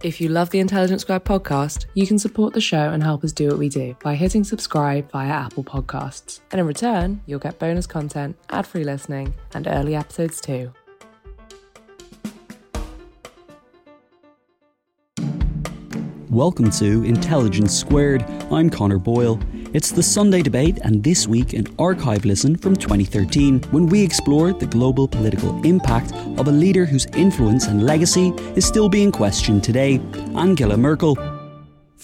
[0.00, 3.32] If you love the Intelligence Squared podcast, you can support the show and help us
[3.32, 6.38] do what we do by hitting subscribe via Apple Podcasts.
[6.52, 10.72] And in return, you'll get bonus content, ad free listening, and early episodes too.
[16.30, 18.22] Welcome to Intelligence Squared.
[18.52, 19.40] I'm Connor Boyle.
[19.78, 24.58] It's the Sunday debate, and this week, an archive listen from 2013 when we explored
[24.58, 29.62] the global political impact of a leader whose influence and legacy is still being questioned
[29.62, 30.00] today
[30.34, 31.37] Angela Merkel.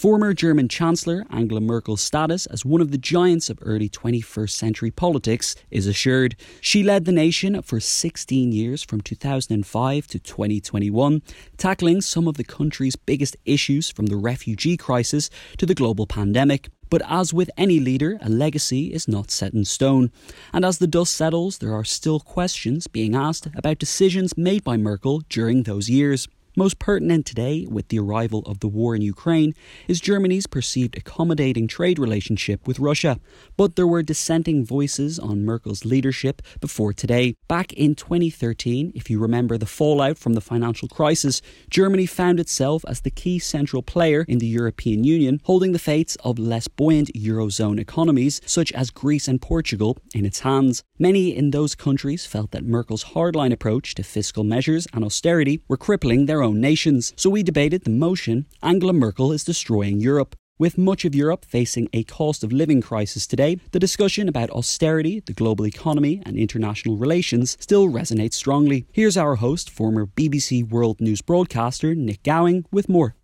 [0.04, 4.90] Former German Chancellor Angela Merkel's status as one of the giants of early 21st century
[4.90, 6.36] politics is assured.
[6.60, 11.22] She led the nation for 16 years from 2005 to 2021,
[11.56, 16.68] tackling some of the country's biggest issues from the refugee crisis to the global pandemic.
[16.90, 20.12] But as with any leader, a legacy is not set in stone.
[20.52, 24.76] And as the dust settles, there are still questions being asked about decisions made by
[24.76, 26.28] Merkel during those years.
[26.56, 29.54] Most pertinent today, with the arrival of the war in Ukraine,
[29.88, 33.18] is Germany's perceived accommodating trade relationship with Russia.
[33.56, 37.34] But there were dissenting voices on Merkel's leadership before today.
[37.48, 42.84] Back in 2013, if you remember the fallout from the financial crisis, Germany found itself
[42.86, 47.10] as the key central player in the European Union, holding the fates of less buoyant
[47.16, 50.84] Eurozone economies, such as Greece and Portugal, in its hands.
[51.00, 55.76] Many in those countries felt that Merkel's hardline approach to fiscal measures and austerity were
[55.76, 57.12] crippling their own nations.
[57.16, 60.36] So we debated the motion Angela Merkel is destroying Europe.
[60.56, 65.18] With much of Europe facing a cost of living crisis today, the discussion about austerity,
[65.18, 68.86] the global economy, and international relations still resonates strongly.
[68.92, 73.16] Here's our host, former BBC World News broadcaster Nick Gowing, with more.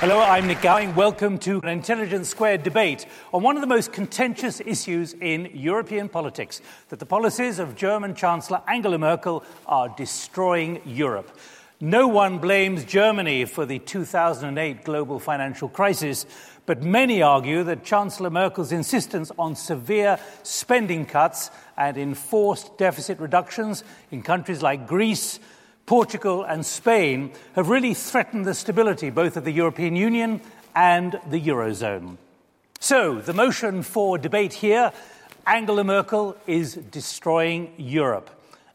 [0.00, 0.94] Hello, I'm Nick Gowing.
[0.94, 6.10] Welcome to an Intelligence Squared debate on one of the most contentious issues in European
[6.10, 11.30] politics that the policies of German Chancellor Angela Merkel are destroying Europe.
[11.80, 16.26] No one blames Germany for the 2008 global financial crisis,
[16.66, 23.82] but many argue that Chancellor Merkel's insistence on severe spending cuts and enforced deficit reductions
[24.10, 25.40] in countries like Greece,
[25.86, 30.40] Portugal and Spain have really threatened the stability both of the European Union
[30.74, 32.18] and the Eurozone.
[32.80, 34.92] So, the motion for debate here
[35.46, 38.30] Angela Merkel is destroying Europe.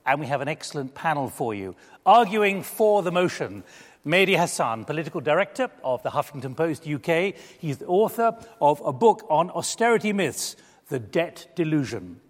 [0.06, 1.76] And we have an excellent panel for you.
[2.06, 3.64] Arguing for the motion,
[4.06, 7.36] Mehdi Hasan, political director of the Huffington Post UK.
[7.60, 10.56] He's the author of a book on austerity myths,
[10.88, 12.22] The Debt Delusion.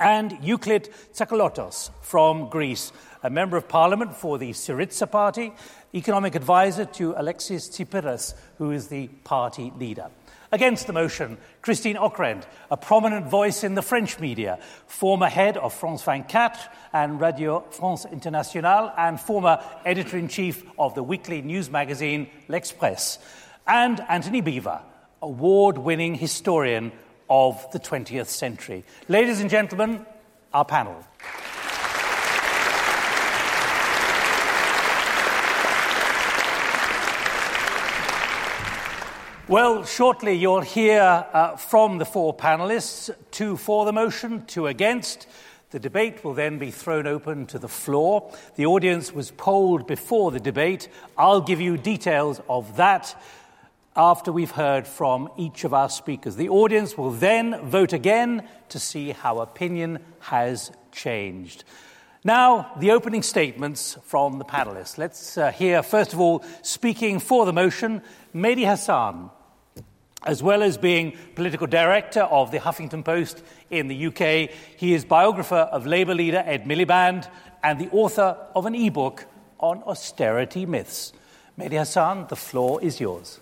[0.00, 2.92] And Euclid Tsakalotos from Greece,
[3.22, 5.52] a member of parliament for the Syriza party,
[5.94, 10.08] economic advisor to Alexis Tsipras, who is the party leader.
[10.50, 15.74] Against the motion, Christine Ockrent, a prominent voice in the French media, former head of
[15.74, 16.52] France 24
[16.94, 23.18] and Radio France Internationale, and former editor in chief of the weekly news magazine L'Express.
[23.66, 24.80] And Antony Beevor,
[25.20, 26.92] award winning historian
[27.28, 28.84] of the 20th century.
[29.06, 30.06] Ladies and gentlemen,
[30.54, 31.04] our panel.
[39.48, 45.26] Well, shortly you'll hear uh, from the four panelists two for the motion, two against.
[45.70, 48.30] The debate will then be thrown open to the floor.
[48.56, 50.90] The audience was polled before the debate.
[51.16, 53.18] I'll give you details of that
[53.96, 56.36] after we've heard from each of our speakers.
[56.36, 61.64] The audience will then vote again to see how opinion has changed.
[62.22, 64.98] Now, the opening statements from the panelists.
[64.98, 68.02] Let's uh, hear, first of all, speaking for the motion,
[68.34, 69.30] Mehdi Hasan,
[70.24, 75.04] as well as being political director of the Huffington Post in the UK, he is
[75.04, 77.28] biographer of Labour leader Ed Miliband
[77.62, 79.26] and the author of an e-book
[79.60, 81.12] on austerity myths.
[81.58, 83.40] Mehdi Hasan, the floor is yours.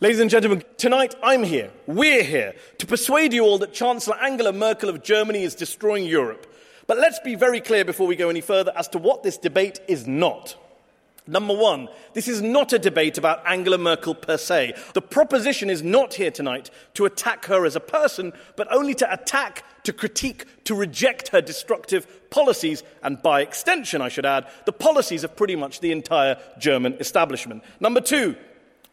[0.00, 4.52] Ladies and gentlemen, tonight I'm here, we're here, to persuade you all that Chancellor Angela
[4.52, 6.52] Merkel of Germany is destroying Europe.
[6.86, 9.80] But let's be very clear before we go any further as to what this debate
[9.88, 10.56] is not.
[11.26, 14.74] Number one, this is not a debate about Angela Merkel per se.
[14.92, 19.10] The proposition is not here tonight to attack her as a person, but only to
[19.10, 24.72] attack, to critique, to reject her destructive policies, and by extension, I should add, the
[24.72, 27.64] policies of pretty much the entire German establishment.
[27.80, 28.36] Number two,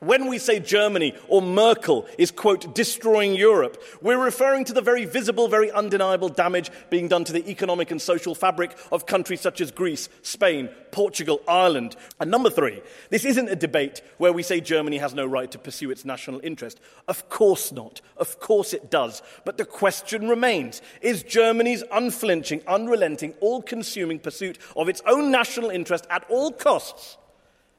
[0.01, 5.05] when we say Germany or Merkel is, quote, destroying Europe, we're referring to the very
[5.05, 9.61] visible, very undeniable damage being done to the economic and social fabric of countries such
[9.61, 11.95] as Greece, Spain, Portugal, Ireland.
[12.19, 12.81] And number three,
[13.11, 16.41] this isn't a debate where we say Germany has no right to pursue its national
[16.43, 16.79] interest.
[17.07, 18.01] Of course not.
[18.17, 19.21] Of course it does.
[19.45, 25.69] But the question remains is Germany's unflinching, unrelenting, all consuming pursuit of its own national
[25.69, 27.17] interest at all costs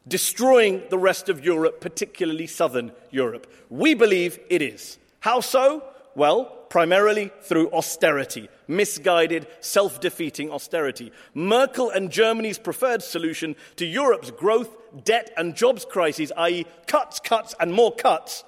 [0.06, 3.52] destroying the rest of Europe, particularly southern Europe?
[3.70, 4.98] We believe it is.
[5.20, 5.84] How so?
[6.14, 11.12] Well, primarily through austerity, misguided, self defeating austerity.
[11.34, 17.54] Merkel and Germany's preferred solution to Europe's growth, debt, and jobs crises, i.e., cuts, cuts,
[17.60, 18.44] and more cuts,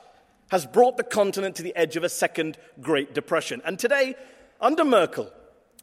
[0.49, 3.61] has brought the continent to the edge of a second Great Depression.
[3.65, 4.15] And today,
[4.61, 5.31] under Merkel,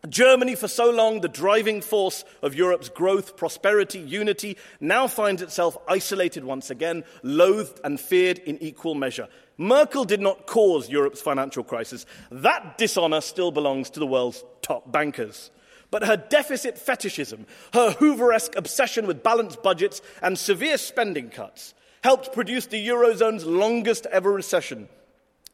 [0.09, 5.77] Germany, for so long the driving force of Europe's growth, prosperity, unity, now finds itself
[5.87, 9.27] isolated once again, loathed and feared in equal measure.
[9.57, 12.07] Merkel did not cause Europe's financial crisis.
[12.31, 15.51] That dishonor still belongs to the world's top bankers.
[15.91, 22.33] But her deficit fetishism, her Hooveresque obsession with balanced budgets and severe spending cuts, helped
[22.33, 24.89] produce the Eurozone's longest ever recession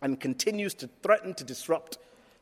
[0.01, 1.97] and continues to threaten to disrupt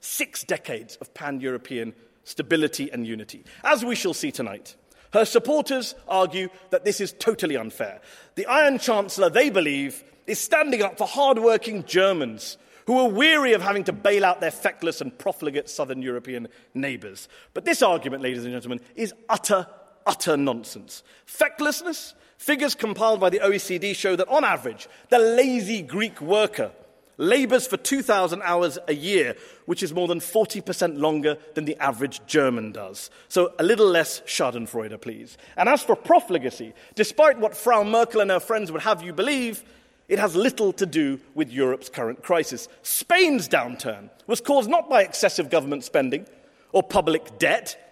[0.06, 1.94] six decades of pan European
[2.24, 3.44] stability and unity.
[3.64, 4.76] As we shall see tonight,
[5.14, 8.02] her supporters argue that this is totally unfair.
[8.36, 12.58] The Iron Chancellor, they believe, is standing up for hard-working Germans
[12.88, 17.28] who are weary of having to bail out their feckless and profligate southern European neighbours.
[17.54, 19.68] But this argument, ladies and gentlemen, is utter,
[20.06, 21.04] utter nonsense.
[21.26, 22.14] Fecklessness?
[22.38, 26.72] Figures compiled by the OECD show that on average, the lazy Greek worker
[27.18, 29.36] labours for 2,000 hours a year,
[29.66, 33.10] which is more than 40% longer than the average German does.
[33.28, 35.38] So a little less Schadenfreude, please.
[35.58, 39.64] And as for profligacy, despite what Frau Merkel and her friends would have you believe,
[40.08, 42.68] it has little to do with Europe's current crisis.
[42.84, 46.28] Spain's downturn was caused not by excessive government spending
[46.72, 47.85] or public debt,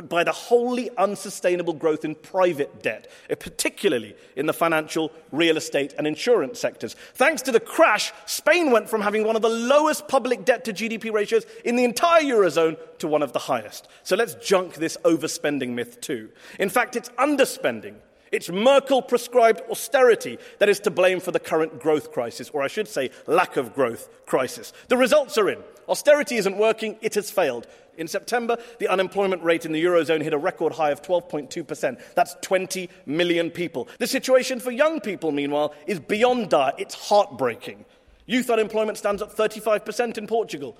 [0.00, 5.58] but by the wholly unsustainable growth in private debt, eh, particularly in the financial, real
[5.58, 6.96] estate, and insurance sectors.
[7.12, 10.72] Thanks to the crash, Spain went from having one of the lowest public debt to
[10.72, 13.88] GDP ratios in the entire Eurozone to one of the highest.
[14.02, 16.30] So let's junk this overspending myth too.
[16.58, 17.96] In fact, it's underspending.
[18.32, 22.68] It's Merkel prescribed austerity that is to blame for the current growth crisis, or I
[22.68, 24.72] should say, lack of growth crisis.
[24.88, 25.58] The results are in.
[25.88, 27.66] Austerity isn't working, it has failed.
[28.00, 32.00] In September, the unemployment rate in the Eurozone hit a record high of 12.2%.
[32.14, 33.88] That's 20 million people.
[33.98, 36.72] The situation for young people, meanwhile, is beyond dire.
[36.78, 37.84] It's heartbreaking.
[38.24, 40.78] Youth unemployment stands at 35% in Portugal,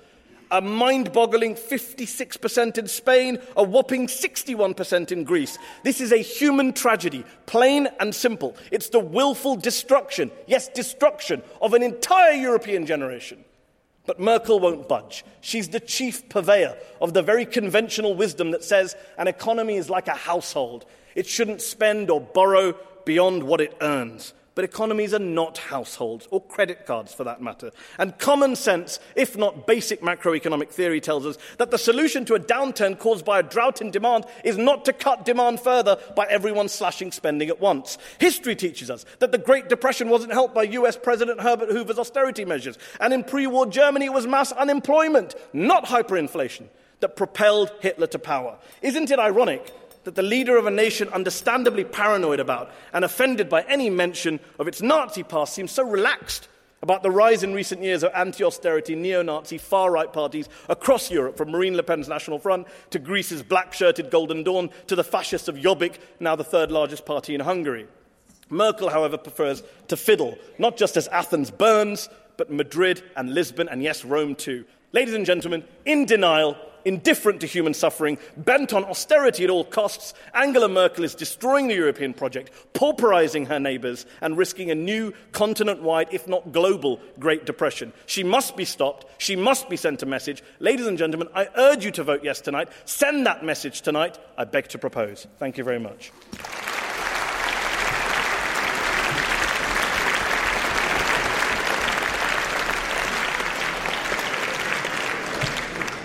[0.49, 5.59] a mind boggling 56% in Spain, a whopping 61% in Greece.
[5.83, 8.55] This is a human tragedy, plain and simple.
[8.71, 13.45] It's the willful destruction, yes, destruction, of an entire European generation.
[14.05, 15.23] But Merkel won't budge.
[15.41, 20.07] She's the chief purveyor of the very conventional wisdom that says an economy is like
[20.07, 20.85] a household.
[21.15, 24.33] It shouldn't spend or borrow beyond what it earns.
[24.53, 27.71] But economies are not households, or credit cards for that matter.
[27.97, 32.39] And common sense, if not basic macroeconomic theory, tells us that the solution to a
[32.39, 36.67] downturn caused by a drought in demand is not to cut demand further by everyone
[36.67, 37.97] slashing spending at once.
[38.19, 42.43] History teaches us that the Great Depression wasn't helped by US President Herbert Hoover's austerity
[42.43, 42.77] measures.
[42.99, 46.65] And in pre war Germany, it was mass unemployment, not hyperinflation,
[46.99, 48.57] that propelled Hitler to power.
[48.81, 53.61] Isn't it ironic that the leader of a nation understandably paranoid about and offended by
[53.63, 56.47] any mention of its Nazi past seems so relaxed
[56.81, 61.11] about the rise in recent years of anti austerity, neo Nazi, far right parties across
[61.11, 65.03] Europe, from Marine Le Pen's National Front to Greece's black shirted Golden Dawn to the
[65.03, 67.87] fascists of Jobbik, now the third largest party in Hungary.
[68.49, 73.83] Merkel, however, prefers to fiddle, not just as Athens burns, but Madrid and Lisbon, and
[73.83, 74.65] yes, Rome too.
[74.91, 80.13] Ladies and gentlemen, in denial, indifferent to human suffering, bent on austerity at all costs,
[80.33, 85.81] Angela Merkel is destroying the European project, pauperizing her neighbors, and risking a new continent
[85.81, 87.93] wide, if not global, Great Depression.
[88.05, 89.05] She must be stopped.
[89.17, 90.43] She must be sent a message.
[90.59, 92.69] Ladies and gentlemen, I urge you to vote yes tonight.
[92.85, 94.17] Send that message tonight.
[94.37, 95.27] I beg to propose.
[95.37, 96.11] Thank you very much.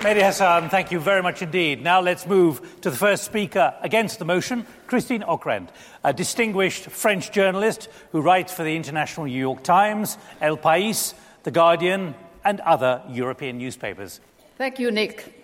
[0.06, 1.82] Mehdi Hasan, thank you very much indeed.
[1.82, 5.70] Now let's move to the first speaker against the motion, Christine Ockrent,
[6.04, 11.50] a distinguished French journalist who writes for the International New York Times, El País, The
[11.50, 14.20] Guardian, and other European newspapers.
[14.56, 15.34] Thank you, Nick.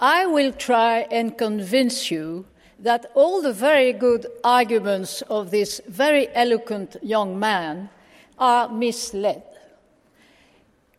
[0.00, 2.46] I will try and convince you
[2.78, 7.90] that all the very good arguments of this very eloquent young man
[8.38, 9.42] are misled.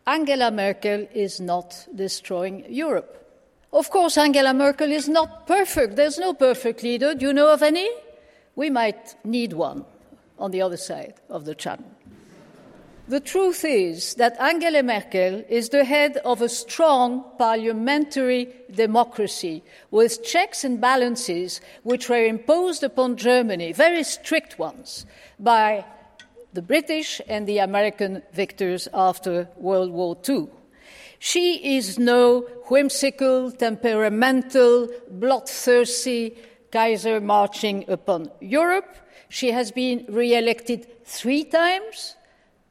[0.08, 3.14] Angela Merkel is not destroying Europe.
[3.74, 5.98] Of course, Angela Merkel is not perfect.
[5.98, 7.14] There's no perfect leader.
[7.14, 7.90] Do you know of any?
[8.56, 9.84] We might need one
[10.40, 11.92] on the other side of the channel.
[13.10, 20.24] The truth is that Angela Merkel is the head of a strong parliamentary democracy with
[20.24, 25.06] checks and balances which were imposed upon Germany, very strict ones,
[25.40, 25.86] by
[26.58, 30.48] the British and the American victors after World War II.
[31.20, 36.36] She is no whimsical, temperamental, bloodthirsty
[36.72, 38.98] Kaiser marching upon Europe.
[39.30, 42.16] She has been re elected three times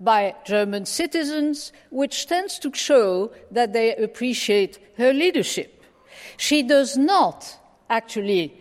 [0.01, 5.85] by German citizens, which tends to show that they appreciate her leadership.
[6.37, 7.57] She does not
[7.89, 8.53] actually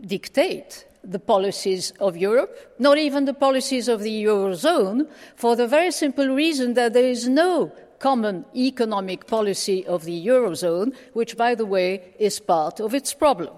[0.00, 5.90] dictate the policies of Europe, not even the policies of the Eurozone, for the very
[5.90, 11.66] simple reason that there is no common economic policy of the Eurozone, which, by the
[11.66, 13.54] way, is part of its problem.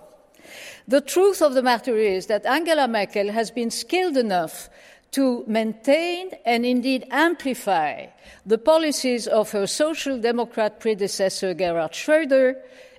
[0.89, 4.69] The truth of the matter is that Angela Merkel has been skilled enough
[5.13, 8.07] to maintain and indeed amplify
[8.45, 12.57] the policies of her social democrat predecessor Gerhard Schroeder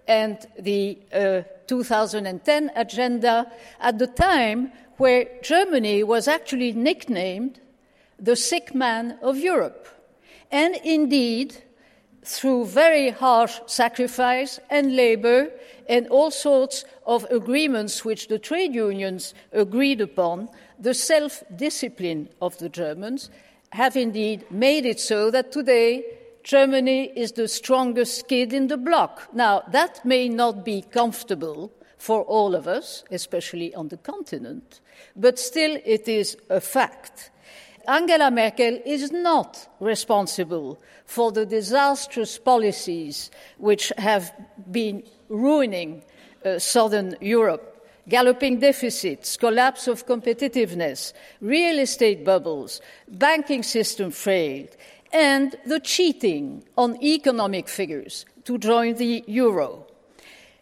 [0.08, 7.60] and the uh, 2010 agenda at the time where Germany was actually nicknamed
[8.20, 9.88] the sick man of Europe.
[10.52, 11.64] And indeed,
[12.24, 15.50] through very harsh sacrifice and labor
[15.90, 22.58] and all sorts of agreements which the trade unions agreed upon, the self discipline of
[22.60, 23.30] the Germans
[23.72, 26.04] have indeed made it so that today
[26.44, 29.30] Germany is the strongest kid in the block.
[29.34, 34.82] Now, that may not be comfortable for all of us, especially on the continent,
[35.16, 37.32] but still it is a fact.
[37.88, 44.34] Angela Merkel is not responsible for the disastrous policies which have
[44.70, 46.04] been ruining
[46.46, 47.74] uh, southern Europe
[48.10, 54.70] galloping deficits, collapse of competitiveness, real estate bubbles, banking system failed,
[55.14, 59.86] and the cheating on economic figures to join the euro.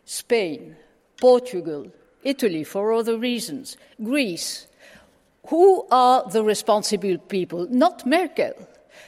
[0.05, 0.75] Spain,
[1.20, 1.88] Portugal,
[2.24, 4.67] Italy for other reasons, Greece.
[5.48, 7.67] Who are the responsible people?
[7.70, 8.53] Not Merkel,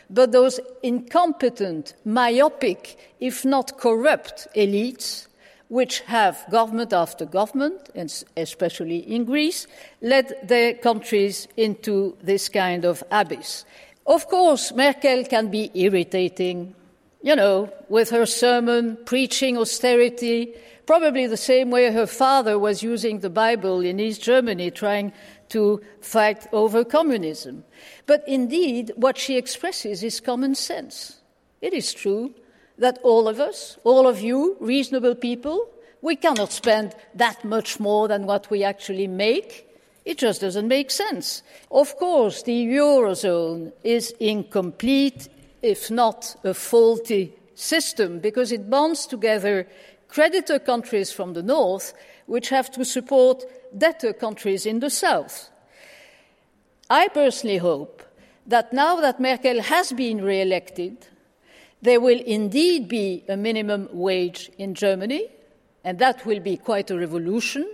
[0.10, 5.28] but those incompetent, myopic, if not corrupt elites
[5.74, 9.66] which have government after government, and especially in Greece,
[10.02, 13.66] led their countries into this kind of abyss.
[14.06, 16.76] Of course, Merkel can be irritating,
[17.22, 20.54] you know, with her sermon preaching austerity,
[20.86, 25.14] probably the same way her father was using the Bible in East Germany trying
[25.50, 27.64] to fight over communism.
[28.06, 31.22] But indeed, what she expresses is common sense.
[31.62, 32.34] It is true
[32.78, 35.70] that all of us, all of you, reasonable people,
[36.02, 39.70] we cannot spend that much more than what we actually make.
[40.06, 41.44] It just doesn't make sense.
[41.72, 45.30] Of course, the Eurozone is incomplete,
[45.62, 49.68] if not a faulty system, because it bonds together
[50.10, 51.94] creditor countries from the north,
[52.26, 53.44] which have to support
[53.78, 55.50] debtor countries in the south.
[56.90, 58.04] I personally hope
[58.46, 61.08] that now that Merkel has been re elected,
[61.82, 65.30] there will indeed be a minimum wage in Germany,
[65.84, 67.68] and that will be quite a revolution.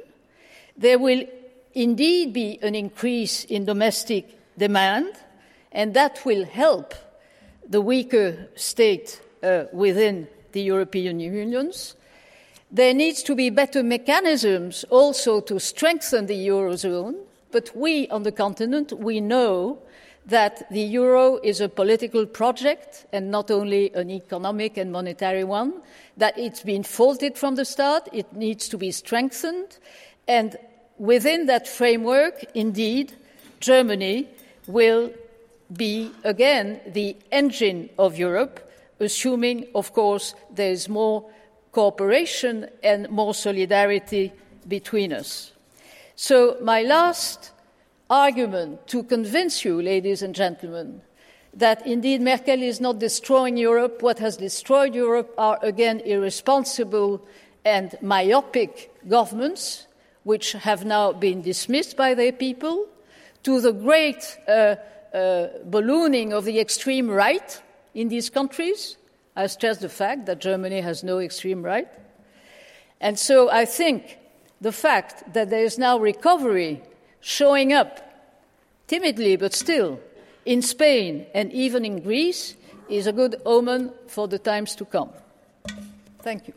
[0.78, 1.26] There will
[1.74, 5.14] indeed be an increase in domestic demand,
[5.72, 6.94] and that will help
[7.68, 11.96] the weaker state uh, within the European unions.
[12.72, 17.16] There needs to be better mechanisms also to strengthen the eurozone,
[17.52, 19.80] but we on the continent, we know
[20.26, 25.82] that the euro is a political project and not only an economic and monetary one,
[26.18, 29.80] that it's been faulted from the start, it needs to be strengthened,
[30.28, 30.56] and
[31.00, 33.14] within that framework, indeed,
[33.60, 34.28] Germany
[34.68, 35.12] will
[35.74, 41.26] be again the engine of Europe, assuming, of course, there is more
[41.72, 44.32] cooperation and more solidarity
[44.68, 45.54] between us.
[46.16, 47.52] So, my last
[48.10, 51.02] argument to convince you, ladies and gentlemen,
[51.54, 54.02] that indeed Merkel is not destroying Europe.
[54.02, 57.26] What has destroyed Europe are again irresponsible
[57.66, 59.88] and myopic governments,
[60.30, 62.86] which have now been dismissed by their people,
[63.42, 64.52] to the great uh,
[65.12, 67.60] uh, ballooning of the extreme right
[67.96, 68.96] in these countries.
[69.36, 71.88] I stress the fact that Germany has no extreme right.
[73.02, 74.20] And so I think
[74.62, 76.84] the fact that there is now recovery
[77.22, 77.92] showing up
[78.86, 80.00] timidly but still
[80.46, 82.56] in Spain and even in Greece
[82.88, 85.10] is a good omen for the times to come.
[86.22, 86.54] Thank you.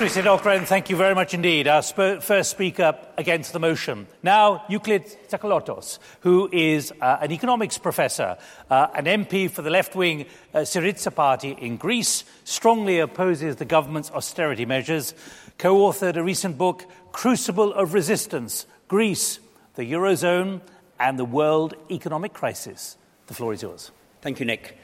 [0.00, 1.68] Christine Ockrent, thank you very much indeed.
[1.68, 4.06] Our sp- first speaker against the motion.
[4.22, 8.38] Now, Euclid Tsakalotos, who is uh, an economics professor,
[8.70, 13.66] uh, an MP for the left wing uh, Syriza party in Greece, strongly opposes the
[13.66, 15.12] government's austerity measures,
[15.58, 19.38] co authored a recent book, Crucible of Resistance Greece,
[19.74, 20.62] the Eurozone,
[20.98, 22.96] and the World Economic Crisis.
[23.26, 23.90] The floor is yours.
[24.22, 24.78] Thank you, Nick.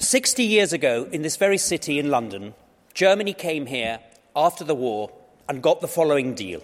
[0.00, 2.54] 60 years ago, in this very city in London,
[2.92, 4.00] Germany came here
[4.34, 5.10] after the war
[5.48, 6.62] and got the following deal.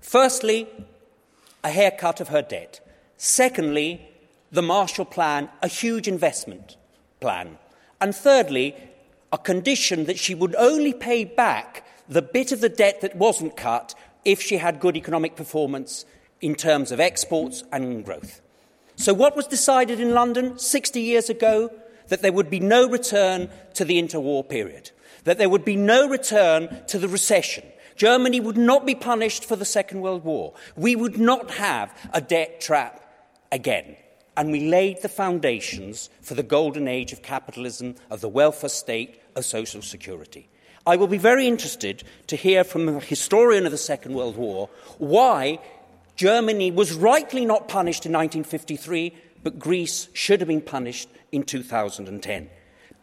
[0.00, 0.68] Firstly,
[1.62, 2.80] a haircut of her debt.
[3.16, 4.08] Secondly,
[4.50, 6.76] the Marshall Plan, a huge investment
[7.20, 7.58] plan.
[8.00, 8.74] And thirdly,
[9.32, 13.56] a condition that she would only pay back the bit of the debt that wasn't
[13.56, 13.94] cut
[14.24, 16.04] if she had good economic performance
[16.40, 18.40] in terms of exports and growth.
[18.96, 21.70] So, what was decided in London 60 years ago?
[22.08, 24.90] That there would be no return to the interwar period
[25.24, 27.64] that there would be no return to the recession.
[27.96, 30.54] Germany would not be punished for the Second World War.
[30.76, 33.02] We would not have a debt trap
[33.52, 33.96] again.
[34.36, 39.20] And we laid the foundations for the golden age of capitalism, of the welfare state,
[39.36, 40.48] of social security.
[40.86, 44.70] I will be very interested to hear from a historian of the Second World War
[44.96, 45.58] why
[46.16, 52.48] Germany was rightly not punished in 1953, but Greece should have been punished in 2010.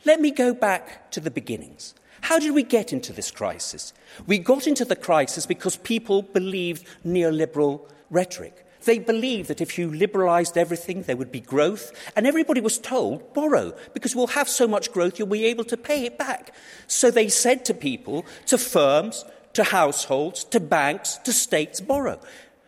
[0.06, 1.94] Let me go back to the beginnings.
[2.22, 3.94] How did we get into this crisis?
[4.26, 8.66] We got into the crisis because people believed neoliberal rhetoric.
[8.84, 13.34] They believed that if you liberalised everything, there would be growth, and everybody was told,
[13.34, 16.54] borrow, because we'll have so much growth you'll be able to pay it back.
[16.88, 22.20] So they said to people, to firms, to households, to banks, to states, borrow.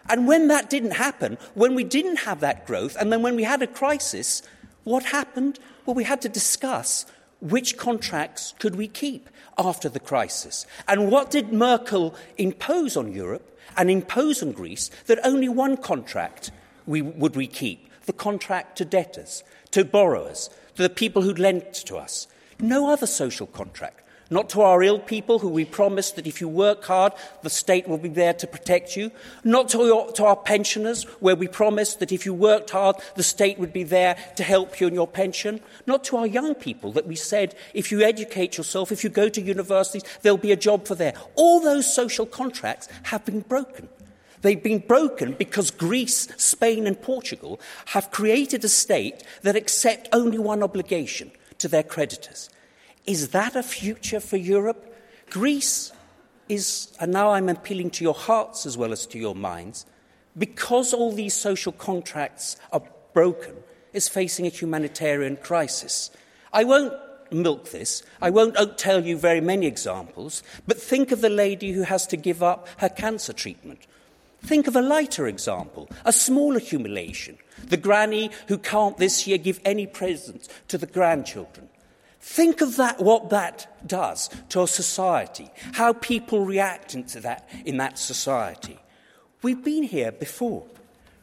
[0.10, 3.44] And when that didn't happen, when we didn't have that growth, and then when we
[3.44, 4.42] had a crisis,
[4.84, 5.60] what happened?
[5.86, 7.06] Well, we had to discuss
[7.40, 10.66] which contracts could we keep after the crisis?
[10.88, 16.52] And what did Merkel impose on Europe and impose on Greece that only one contract
[16.88, 17.88] we, would we keep?
[18.06, 22.28] The contract to debtors, to borrowers, to the people who'd lent to us.
[22.60, 26.48] No other social contract not to our ill people who we promised that if you
[26.48, 29.12] work hard, the state will be there to protect you,
[29.44, 33.24] not to, your, to our pensioners, where we promised that if you worked hard, the
[33.24, 36.92] state would be there to help you in your pension, not to our young people
[36.92, 40.58] that we said if you educate yourself, if you go to universities, there'll be a
[40.58, 41.14] job for there.
[41.36, 43.90] All those social contracts have been broken.
[44.42, 50.38] They've been broken because Greece, Spain, and Portugal have created a state that accept only
[50.38, 52.50] one obligation to their creditors
[53.10, 54.96] is that a future for Europe?
[55.32, 55.92] Greece
[56.48, 59.88] is, and now I'm appealing to your hearts as well as to your minds,
[60.38, 63.56] because all these social contracts are broken,
[63.94, 66.12] is facing a humanitarian crisis.
[66.54, 66.94] I won't
[67.32, 68.04] milk this.
[68.22, 72.18] I won't tell you very many examples, but think of the lady who has to
[72.18, 73.80] give up her cancer treatment.
[74.42, 77.40] Think of a lighter example, a small accumulation.
[77.66, 81.69] The granny who can't this year give any presents to the grandchildren.
[82.20, 87.78] Think of that, what that does to a society, how people react into that in
[87.78, 88.78] that society.
[89.42, 90.66] We've been here before.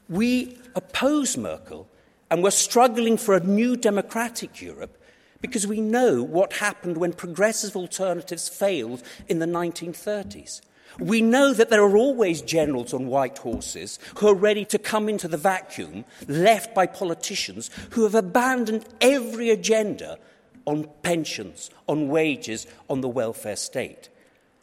[0.09, 1.87] We oppose Merkel
[2.31, 5.03] and we're struggling for a new democratic Europe
[5.41, 10.63] because we know what happened when progressive alternatives failed in the 1930s.
[10.99, 15.11] We know that there are always generals on white horses who are ready to come
[15.11, 20.19] into the vacuum left by politicians who have abandoned every agenda
[20.67, 24.09] on pensions, on wages, on the welfare state.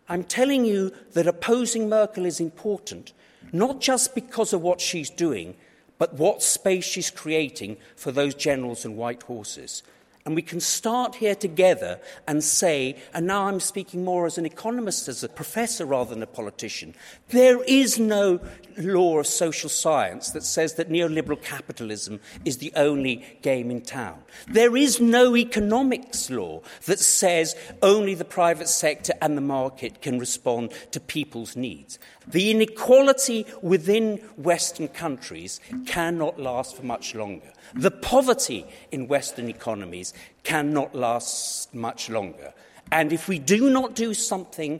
[0.08, 3.13] I'm telling you that opposing Merkel is important,
[3.52, 5.56] not just because of what she's doing,
[5.98, 9.82] but what space she's creating for those generals and white horses.
[10.25, 14.45] And we can start here together and say, and now I'm speaking more as an
[14.45, 16.95] economist, as a professor rather than a politician,
[17.29, 18.39] there is no
[18.77, 24.23] law of social science that says that neoliberal capitalism is the only game in town.
[24.47, 30.19] There is no economics law that says only the private sector and the market can
[30.19, 31.99] respond to people's needs.
[32.27, 37.51] The inequality within Western countries cannot last for much longer.
[37.73, 42.53] The poverty in Western economies cannot last much longer.
[42.91, 44.79] And if we do not do something,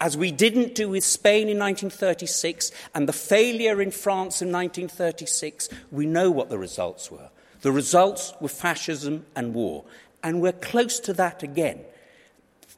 [0.00, 5.68] as we didn't do with Spain in 1936 and the failure in France in 1936,
[5.92, 7.30] we know what the results were.
[7.60, 9.84] The results were fascism and war.
[10.24, 11.84] And we're close to that again.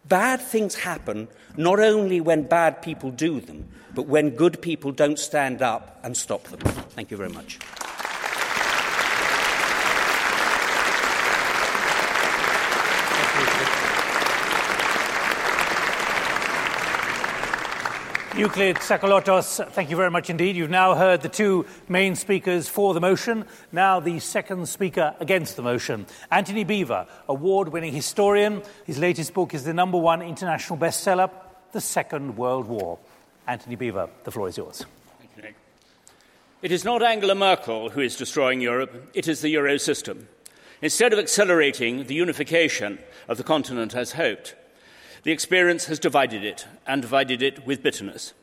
[0.06, 5.18] Bad things happen not only when bad people do them, but when good people don't
[5.18, 6.60] stand up and stop them.
[6.90, 7.58] Thank you very much.
[18.36, 20.56] Euclid Tsakalotos, thank you very much indeed.
[20.56, 25.54] You've now heard the two main speakers for the motion, now the second speaker against
[25.54, 26.04] the motion.
[26.32, 28.60] Antony Beevor, award winning historian.
[28.86, 31.30] His latest book is the number one international bestseller,
[31.70, 32.98] The Second World War.
[33.46, 34.84] Antony Beevor, the floor is yours.
[35.20, 35.54] Thank you, Nick.
[36.60, 40.26] It is not Angela Merkel who is destroying Europe, it is the euro system.
[40.82, 44.56] Instead of accelerating the unification of the continent as hoped,
[45.24, 48.34] the experience has divided it, and divided it with bitterness.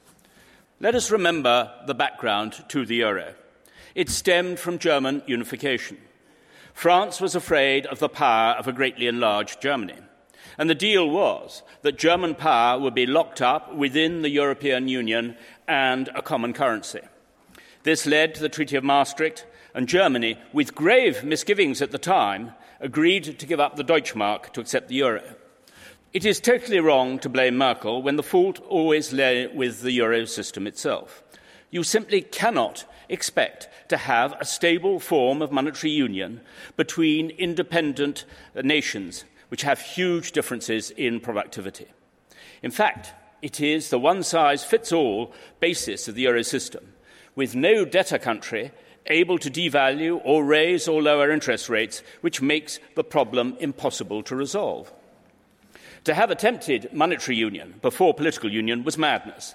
[0.79, 3.35] Let us remember the background to the euro.
[3.93, 5.97] It stemmed from German unification.
[6.73, 9.97] France was afraid of the power of a greatly enlarged Germany.
[10.57, 15.37] And the deal was that German power would be locked up within the European Union
[15.67, 17.01] and a common currency.
[17.83, 22.53] This led to the Treaty of Maastricht, and Germany, with grave misgivings at the time,
[22.79, 25.21] agreed to give up the Deutschmark to accept the euro.
[26.13, 30.25] It is totally wrong to blame Merkel when the fault always lay with the euro
[30.25, 31.23] system itself.
[31.69, 36.41] You simply cannot expect to have a stable form of monetary union
[36.75, 38.25] between independent
[38.61, 41.87] nations which have huge differences in productivity.
[42.61, 46.91] In fact, it is the one size fits all basis of the euro system,
[47.35, 48.71] with no debtor country
[49.05, 54.35] able to devalue or raise or lower interest rates, which makes the problem impossible to
[54.35, 54.91] resolve.
[56.05, 59.53] To have attempted monetary union before political union was madness,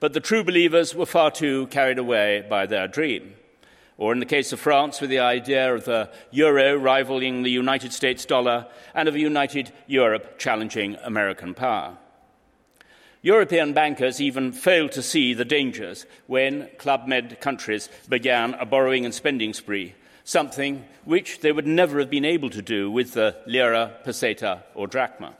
[0.00, 3.34] but the true believers were far too carried away by their dream.
[3.96, 7.92] Or in the case of France, with the idea of the euro rivaling the United
[7.92, 11.96] States dollar and of a united Europe challenging American power.
[13.22, 19.04] European bankers even failed to see the dangers when Club Med countries began a borrowing
[19.04, 23.36] and spending spree, something which they would never have been able to do with the
[23.46, 25.36] lira, peseta, or drachma.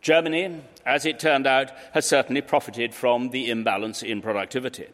[0.00, 4.86] Germany, as it turned out, has certainly profited from the imbalance in productivity.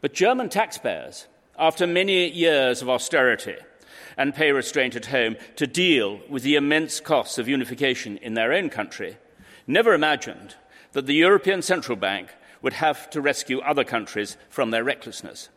[0.00, 3.56] But German taxpayers, after many years of austerity
[4.16, 8.52] and pay restraint at home to deal with the immense costs of unification in their
[8.52, 9.16] own country,
[9.66, 10.56] never imagined
[10.92, 15.48] that the European Central Bank would have to rescue other countries from their recklessness.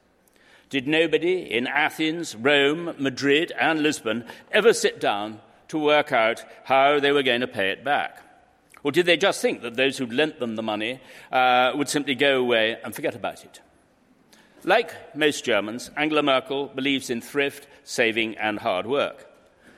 [0.70, 7.00] Did nobody in Athens, Rome, Madrid, and Lisbon ever sit down to work out how
[7.00, 8.27] they were going to pay it back?
[8.84, 11.00] Or did they just think that those who'd lent them the money
[11.32, 13.60] uh, would simply go away and forget about it?
[14.64, 19.28] Like most Germans, Angela Merkel believes in thrift, saving, and hard work.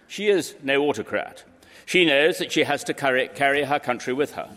[0.07, 1.43] She is no autocrat.
[1.85, 4.49] She knows that she has to carry, carry her country with her.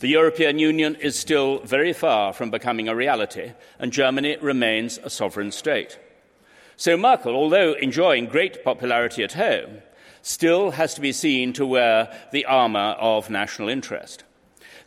[0.00, 5.10] The European Union is still very far from becoming a reality, and Germany remains a
[5.10, 5.98] sovereign state.
[6.76, 9.82] So Merkel, although enjoying great popularity at home,
[10.22, 14.24] still has to be seen to wear the armour of national interest.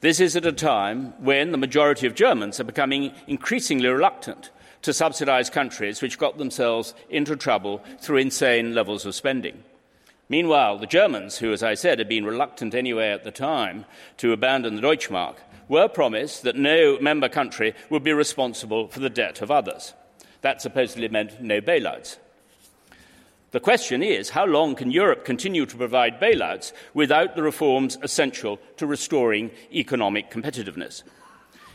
[0.01, 4.93] This is at a time when the majority of Germans are becoming increasingly reluctant to
[4.93, 9.63] subsidise countries which got themselves into trouble through insane levels of spending.
[10.29, 13.85] Meanwhile, the Germans, who, as I said, had been reluctant anyway at the time
[14.17, 15.35] to abandon the Deutschmark,
[15.67, 19.93] were promised that no member country would be responsible for the debt of others.
[20.41, 22.17] That supposedly meant no bailouts.
[23.55, 28.59] The question is how long can Europe continue to provide bailouts without the reforms essential
[28.75, 31.03] to restoring economic competitiveness?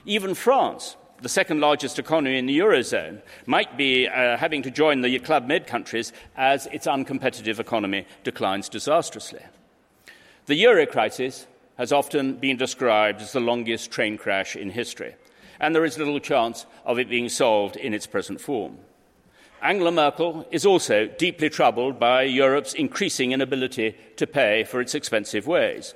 [0.05, 5.01] Even France, the second largest economy in the Eurozone, might be uh, having to join
[5.01, 9.41] the Club Med countries as its uncompetitive economy declines disastrously.
[10.49, 11.47] The Euro crisis
[11.79, 15.15] has often been described as the longest train crash in history,
[15.59, 18.77] and there is little chance of it being solved in its present form.
[19.63, 25.47] Angela Merkel is also deeply troubled by Europe's increasing inability to pay for its expensive
[25.47, 25.95] ways.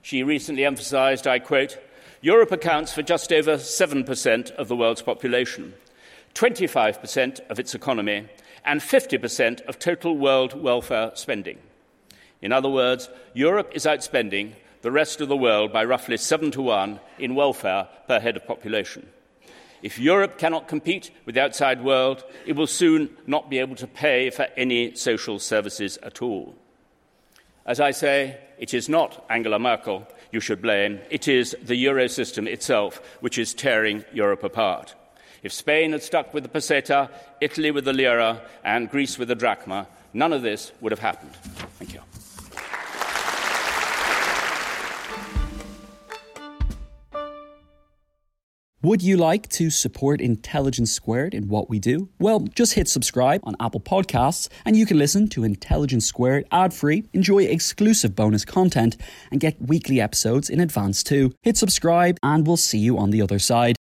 [0.00, 1.76] She recently emphasized, I quote,
[2.20, 5.74] Europe accounts for just over 7% of the world's population,
[6.34, 8.28] 25% of its economy,
[8.64, 11.58] and 50% of total world welfare spending.
[12.40, 16.62] In other words, Europe is outspending the rest of the world by roughly 7 to
[16.62, 19.08] 1 in welfare per head of population.
[19.82, 23.86] If Europe cannot compete with the outside world, it will soon not be able to
[23.86, 26.54] pay for any social services at all.
[27.64, 32.08] As I say, it is not Angela Merkel you should blame, it is the euro
[32.08, 34.94] system itself which is tearing Europe apart.
[35.42, 39.34] If Spain had stuck with the peseta, Italy with the lira, and Greece with the
[39.34, 41.32] drachma, none of this would have happened.
[41.78, 42.09] Thank you.
[48.82, 52.08] Would you like to support Intelligence Squared in what we do?
[52.18, 56.72] Well, just hit subscribe on Apple Podcasts and you can listen to Intelligence Squared ad
[56.72, 58.96] free, enjoy exclusive bonus content,
[59.30, 61.34] and get weekly episodes in advance too.
[61.42, 63.76] Hit subscribe and we'll see you on the other side.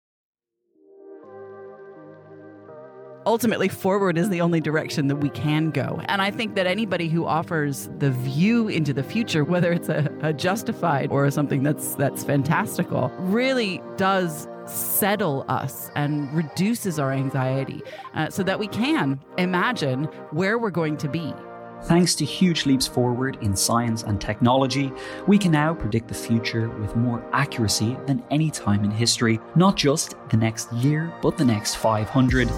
[3.26, 6.02] ultimately forward is the only direction that we can go.
[6.06, 10.12] And I think that anybody who offers the view into the future, whether it's a,
[10.24, 17.82] a justified or something that's that's fantastical, really does settle us and reduces our anxiety
[18.14, 21.34] uh, so that we can imagine where we're going to be.
[21.84, 24.92] Thanks to huge leaps forward in science and technology,
[25.28, 29.78] we can now predict the future with more accuracy than any time in history, not
[29.78, 32.50] just the next year, but the next 500.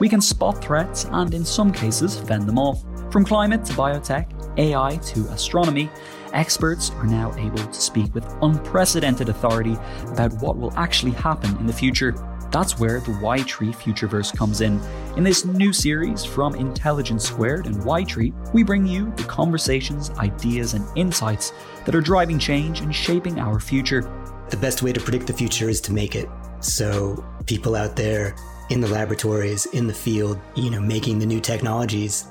[0.00, 2.84] We can spot threats and, in some cases, fend them off.
[3.10, 4.26] From climate to biotech,
[4.58, 5.90] AI to astronomy,
[6.36, 11.66] experts are now able to speak with unprecedented authority about what will actually happen in
[11.66, 12.12] the future.
[12.52, 14.80] That's where the YTree Futureverse comes in.
[15.16, 20.74] In this new series from Intelligence Squared and YTree, we bring you the conversations, ideas,
[20.74, 21.52] and insights
[21.84, 24.02] that are driving change and shaping our future.
[24.50, 26.28] The best way to predict the future is to make it.
[26.60, 28.36] So, people out there
[28.70, 32.26] in the laboratories, in the field, you know, making the new technologies,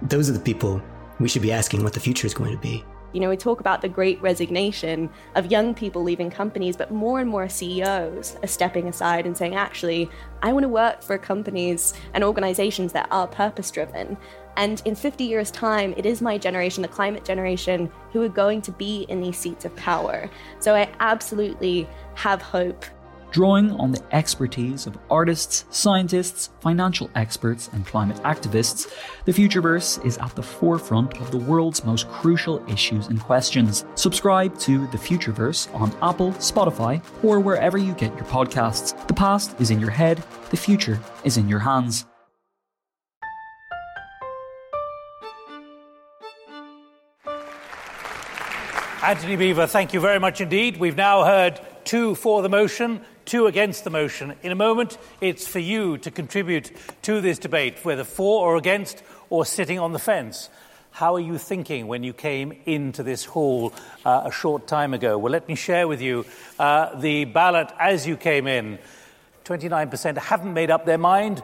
[0.00, 0.82] those are the people
[1.20, 2.84] we should be asking what the future is going to be.
[3.12, 7.20] You know, we talk about the great resignation of young people leaving companies, but more
[7.20, 10.08] and more CEOs are stepping aside and saying, actually,
[10.42, 14.16] I want to work for companies and organizations that are purpose driven.
[14.56, 18.60] And in 50 years' time, it is my generation, the climate generation, who are going
[18.62, 20.28] to be in these seats of power.
[20.58, 22.84] So I absolutely have hope
[23.32, 28.92] drawing on the expertise of artists, scientists, financial experts, and climate activists,
[29.24, 33.84] the Futureverse is at the forefront of the world's most crucial issues and questions.
[33.94, 38.94] Subscribe to the Futureverse on Apple, Spotify, or wherever you get your podcasts.
[39.08, 42.06] The past is in your head, the future is in your hands.
[49.02, 50.76] Antony Beevor, thank you very much indeed.
[50.76, 53.00] We've now heard two for the motion,
[53.32, 54.34] two against the motion.
[54.42, 59.02] In a moment, it's for you to contribute to this debate, whether for or against
[59.30, 60.50] or sitting on the fence.
[60.90, 63.72] How are you thinking when you came into this hall
[64.04, 65.16] uh, a short time ago?
[65.16, 66.26] Well, let me share with you
[66.58, 68.78] uh, the ballot as you came in.
[69.46, 71.42] 29% haven't made up their mind.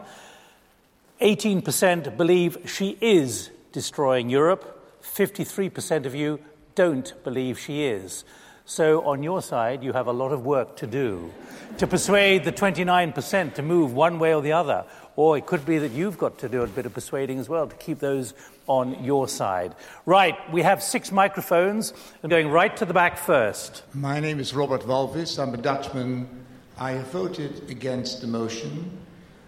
[1.19, 5.01] 18% believe she is destroying Europe.
[5.01, 6.39] 53% of you
[6.75, 8.25] don't believe she is.
[8.69, 11.33] So, on your side, you have a lot of work to do
[11.79, 14.85] to persuade the 29% to move one way or the other.
[15.15, 17.65] Or it could be that you've got to do a bit of persuading as well
[17.65, 18.35] to keep those
[18.67, 19.73] on your side.
[20.05, 21.93] Right, we have six microphones.
[22.21, 23.81] I'm going right to the back first.
[23.95, 25.39] My name is Robert Walvis.
[25.41, 26.29] I'm a Dutchman.
[26.77, 28.99] I voted against the motion.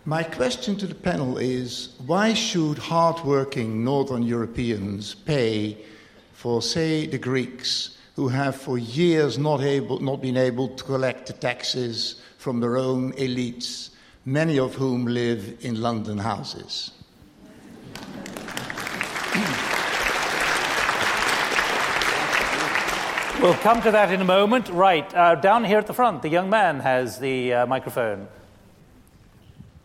[0.03, 5.77] My question to the panel is why should hardworking Northern Europeans pay
[6.33, 7.99] for, say, the Greeks?
[8.15, 12.77] Who have for years not, able, not been able to collect the taxes from their
[12.77, 13.89] own elites,
[14.25, 16.91] many of whom live in London houses.
[23.41, 24.69] We'll come to that in a moment.
[24.69, 28.27] Right, uh, down here at the front, the young man has the uh, microphone.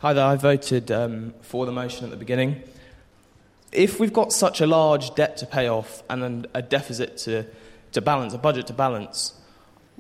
[0.01, 2.63] Hi there, I voted um, for the motion at the beginning.
[3.73, 7.47] If we've got such a large debt to pay off and a deficit to
[7.97, 9.35] to balance, a budget to balance,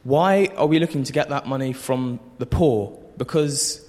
[0.04, 2.96] why are we looking to get that money from the poor?
[3.16, 3.82] Because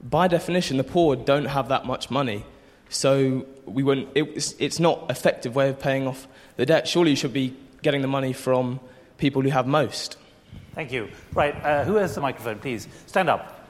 [0.00, 2.44] by definition, the poor don't have that much money.
[2.88, 6.86] So we wouldn't, it's, it's not an effective way of paying off the debt.
[6.86, 8.78] Surely you should be getting the money from
[9.18, 10.16] people who have most.
[10.74, 11.08] Thank you.
[11.34, 12.86] Right, uh, who has the microphone, please?
[13.06, 13.61] Stand up.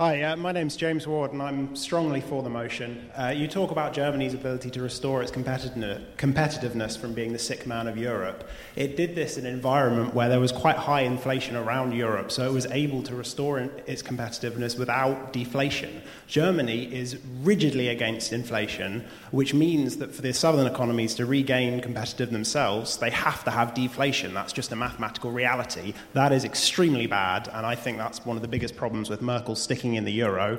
[0.00, 3.10] Hi, uh, my name's James Ward, and I'm strongly for the motion.
[3.14, 7.86] Uh, you talk about Germany's ability to restore its competitiveness from being the sick man
[7.86, 8.48] of Europe.
[8.76, 12.48] It did this in an environment where there was quite high inflation around Europe, so
[12.48, 16.00] it was able to restore its competitiveness without deflation.
[16.26, 22.30] Germany is rigidly against inflation, which means that for the southern economies to regain competitive
[22.30, 24.32] themselves, they have to have deflation.
[24.32, 25.92] That's just a mathematical reality.
[26.14, 29.54] That is extremely bad, and I think that's one of the biggest problems with Merkel
[29.54, 30.58] sticking in the euro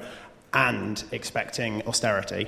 [0.54, 2.48] and expecting austerity.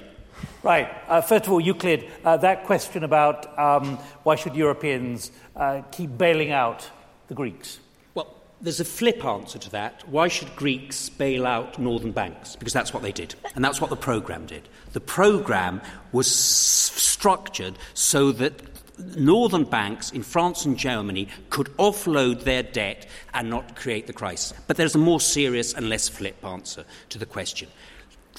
[0.62, 0.90] Right.
[1.08, 6.18] Uh, first of all, Euclid, uh, that question about um, why should Europeans uh, keep
[6.18, 6.90] bailing out
[7.28, 7.80] the Greeks?
[8.14, 10.08] Well, there's a flip answer to that.
[10.08, 12.56] Why should Greeks bail out northern banks?
[12.56, 14.68] Because that's what they did, and that's what the programme did.
[14.94, 22.44] The programme was s- structured so that northern banks in France and Germany could offload
[22.44, 24.54] their debt and not create the crisis.
[24.68, 27.70] But there's a more serious and less flip answer to the question.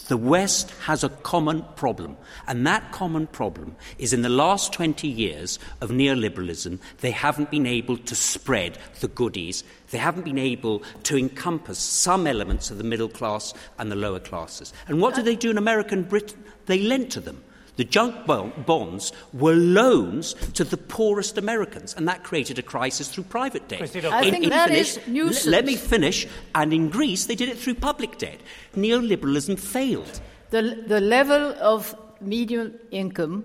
[0.08, 5.08] The West has a common problem, and that common problem is in the last 20
[5.08, 9.64] years of neoliberalism, they haven't been able to spread the goodies.
[9.92, 14.20] They haven't been able to encompass some elements of the middle class and the lower
[14.20, 14.74] classes.
[14.88, 16.42] And what did they do in American Britain?
[16.66, 17.42] They lent to them.
[17.76, 23.24] The junk bonds were loans to the poorest Americans, and that created a crisis through
[23.24, 23.82] private debt.
[23.82, 25.46] I think in that is nuisance.
[25.46, 26.26] Let me finish.
[26.54, 28.40] And in Greece, they did it through public debt.
[28.76, 30.20] Neoliberalism failed.
[30.50, 33.44] The, the level of median income,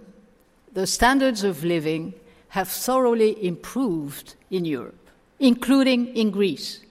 [0.73, 2.13] the standards of living,
[2.49, 6.81] have thoroughly improved in Europe, including in Greece.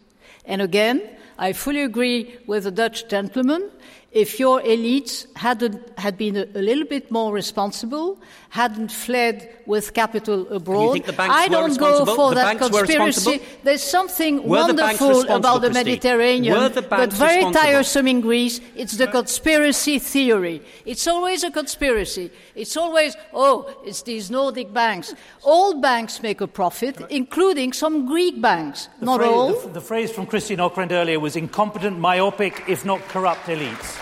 [0.44, 1.03] And again,
[1.38, 3.70] I fully agree with the Dutch gentleman
[4.10, 8.18] if your elites hadn't, had been a, a, little bit more responsible,
[8.48, 13.42] hadn't fled with capital abroad, I don't go for the that conspiracy.
[13.62, 18.62] There's something were wonderful the about the Mediterranean, the but very tiresome in Greece.
[18.74, 20.62] It's the conspiracy theory.
[20.86, 22.30] It's always a conspiracy.
[22.54, 25.14] It's always, oh, it's these Nordic banks.
[25.42, 28.88] All banks make a profit, including some Greek banks.
[29.00, 29.52] The not phrase, all.
[29.52, 33.97] The, the phrase from Christine Ockrent earlier was incompetent, myopic, if not corrupt elites.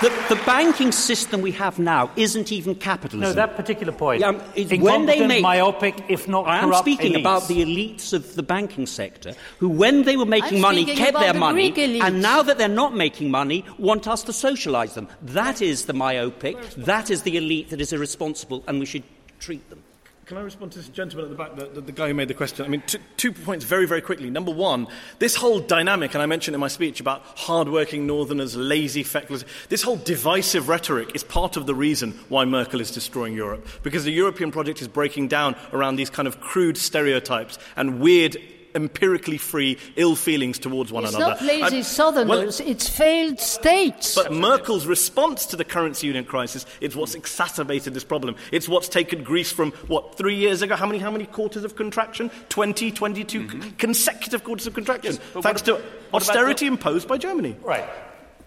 [0.00, 3.20] The, the, banking system we have now isn't even capitalism.
[3.20, 4.20] No, that particular point.
[4.20, 4.40] Yeah, um,
[4.80, 7.20] when they make, myopic, if not I am speaking elites.
[7.20, 11.18] about the elites of the banking sector, who, when they were making I'm money, kept
[11.18, 15.06] their the money, and now that they're not making money, want us to socialise them.
[15.20, 16.58] That is the myopic.
[16.78, 19.04] That is the elite that is irresponsible, and we should
[19.38, 19.82] treat them.
[20.30, 22.28] Can I respond to this gentleman at the back, the, the, the guy who made
[22.28, 22.64] the question?
[22.64, 24.30] I mean, t- two points very, very quickly.
[24.30, 24.86] Number one,
[25.18, 29.82] this whole dynamic, and I mentioned in my speech about hard-working northerners, lazy, feckless, this
[29.82, 33.66] whole divisive rhetoric is part of the reason why Merkel is destroying Europe.
[33.82, 38.36] Because the European project is breaking down around these kind of crude stereotypes and weird
[38.74, 41.32] empirically free ill feelings towards one it's another.
[41.32, 44.14] It's not lazy and, southerners, well, it's failed states.
[44.14, 48.36] But Merkel's response to the currency union crisis is what's exacerbated this problem.
[48.52, 50.76] It's what's taken Greece from, what, three years ago?
[50.76, 52.30] How many, how many quarters of contraction?
[52.48, 53.62] 20, 22 mm-hmm.
[53.62, 55.80] c- consecutive quarters of contraction, yes, thanks to
[56.12, 56.72] austerity the...
[56.72, 57.56] imposed by Germany.
[57.62, 57.88] Right.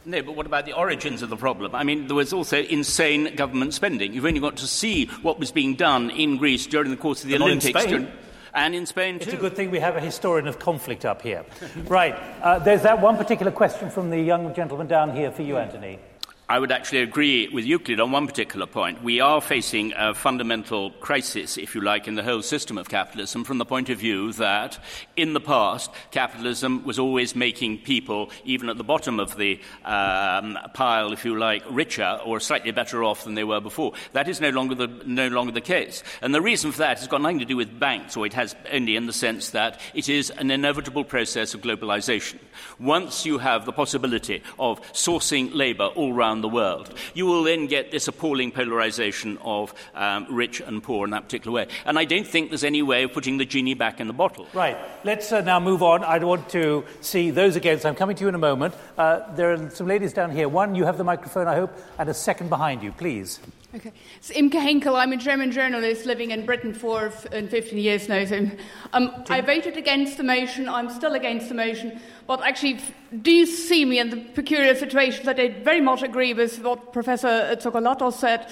[0.06, 1.74] No, but what about the origins of the problem?
[1.74, 4.14] I mean, there was also insane government spending.
[4.14, 7.30] You've only got to see what was being done in Greece during the course of
[7.30, 7.86] the They're Olympics.
[7.86, 8.12] During,
[8.54, 9.26] and in Spain too.
[9.26, 11.46] It's a good thing we have a historian of conflict up here.
[11.88, 12.16] right.
[12.42, 16.00] Uh, there's that one particular question from the young gentleman down here for you, Antony.
[16.50, 19.02] I would actually agree with Euclid on one particular point.
[19.02, 23.46] We are facing a fundamental crisis, if you like, in the whole system of capitalism
[23.46, 24.78] from the point of view that
[25.16, 30.60] in the past, capitalism was always making people, even at the bottom of the um,
[30.74, 33.94] pile, if you like, richer or slightly better off than they were before.
[34.12, 36.04] That is no longer, the, no longer the case.
[36.22, 38.54] And the reason for that has got nothing to do with banks, or it has
[38.70, 42.40] only in the sense that it is an inevitable process of globalization.
[42.80, 47.68] Once you have the possibility of sourcing labor all round the world, you will then
[47.68, 51.68] get this appalling polarization of um, rich and poor in that particular way.
[51.86, 54.48] And I don't think there's any way of putting the genie back in the bottle.
[54.54, 54.78] Right.
[55.04, 56.04] Let's uh, now move on.
[56.04, 57.86] I want to see those against.
[57.86, 58.76] I'm coming to you in a moment.
[58.98, 60.48] Uh, there are some ladies down here.
[60.48, 63.40] One, you have the microphone, I hope, and a second behind you, please.
[63.76, 63.92] Okay.
[64.18, 64.96] It's Imke Henkel.
[64.96, 68.24] I'm a German journalist living in Britain for f- 15 years now.
[68.24, 68.52] So,
[68.94, 70.70] um, I voted against the motion.
[70.70, 72.00] I'm still against the motion.
[72.28, 72.82] But actually,
[73.24, 76.94] do you see me in the peculiar situation that I very much agree with what
[76.94, 78.48] Professor Tsakalotos said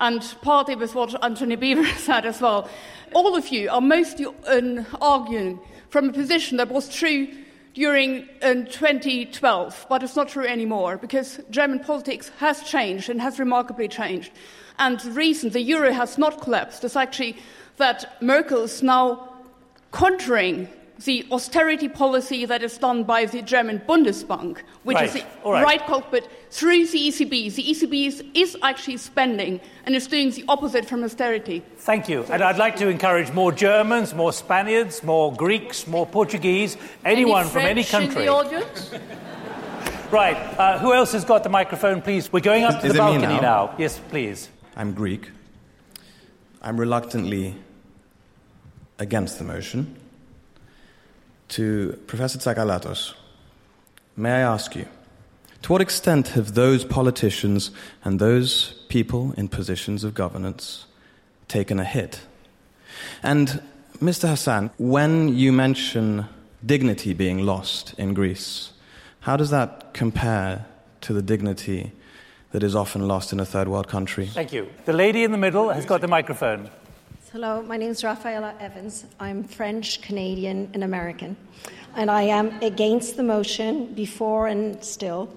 [0.00, 2.68] and partly with what Antony Beevor said as well.
[3.12, 4.26] All of you are mostly
[5.00, 7.28] arguing from a position that was true
[7.74, 13.38] during uh, 2012, but it's not true anymore because German politics has changed and has
[13.38, 14.30] remarkably changed.
[14.78, 17.36] And the reason the euro has not collapsed is actually
[17.76, 19.34] that Merkel is now
[19.90, 20.68] contraring
[21.04, 25.04] the austerity policy that is done by the German Bundesbank, which Right.
[25.06, 25.64] is the All right.
[25.64, 27.50] right culprit, through the ECB.
[27.54, 31.62] The ECB is, is actually spending and is doing the opposite from austerity.
[31.78, 32.24] Thank you.
[32.30, 37.62] And I'd like to encourage more Germans, more Spaniards, more Greeks, more Portuguese, anyone from
[37.62, 38.22] any French country.
[38.22, 38.90] In the audience?
[40.10, 40.36] Right.
[40.36, 42.32] Uh, who else has got the microphone, please?
[42.32, 43.40] We're going up Is- to is the balcony now?
[43.40, 43.74] now.
[43.78, 44.48] Yes, please.
[44.76, 45.28] I'm Greek.
[46.62, 47.56] I'm reluctantly
[49.00, 49.96] against the motion.
[51.54, 53.14] To Professor Tsakalotos,
[54.16, 54.86] may I ask you,
[55.62, 57.70] to what extent have those politicians
[58.02, 60.86] and those people in positions of governance
[61.46, 62.22] taken a hit?
[63.22, 63.62] And
[64.02, 64.28] Mr.
[64.28, 66.26] Hasan, when you mention
[66.66, 68.72] dignity being lost in Greece,
[69.20, 70.66] how does that compare
[71.02, 71.92] to the dignity
[72.50, 74.26] that is often lost in a third world country?
[74.26, 74.70] Thank you.
[74.86, 76.68] The lady in the middle has got the microphone.
[77.34, 79.06] Hello, my name is Rafaela Evans.
[79.18, 81.36] I'm French, Canadian, and American.
[81.96, 85.28] And I am against the motion before and still.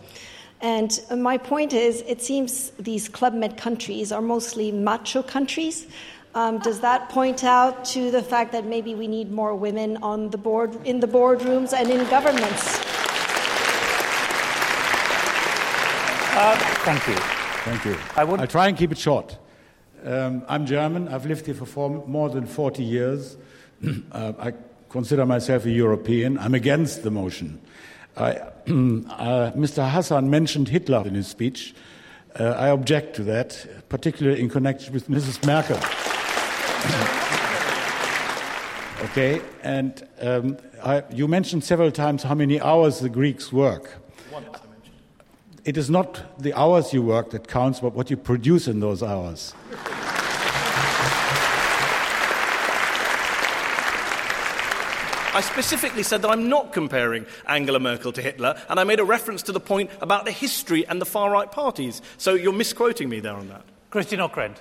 [0.61, 5.87] And my point is it seems these Club Med countries are mostly macho countries.
[6.35, 10.29] Um, does that point out to the fact that maybe we need more women on
[10.29, 12.77] the board, in the boardrooms and in governments?
[16.37, 17.15] Uh, thank you.
[17.65, 17.97] Thank you.
[18.15, 19.39] I would- I'll try and keep it short.
[20.03, 21.07] Um, I'm German.
[21.07, 23.37] I've lived here for four, more than 40 years.
[24.11, 24.53] uh, I
[24.89, 26.37] consider myself a European.
[26.37, 27.59] I'm against the motion.
[28.15, 29.89] I, uh, Mr.
[29.89, 31.73] Hasan mentioned Hitler in his speech.
[32.39, 35.43] Uh, I object to that, particularly in connection with Mrs.
[35.45, 35.77] Merkel.
[39.09, 43.97] okay, and um, I, you mentioned several times how many hours the Greeks work.
[45.67, 49.03] It is not the hours you work that counts, but what you produce in those
[49.03, 49.53] hours.
[55.33, 59.03] I specifically said that I'm not comparing Angela Merkel to Hitler, and I made a
[59.03, 62.01] reference to the point about the history and the far right parties.
[62.17, 63.63] So you're misquoting me there on that.
[63.89, 64.55] Christine Ockrent.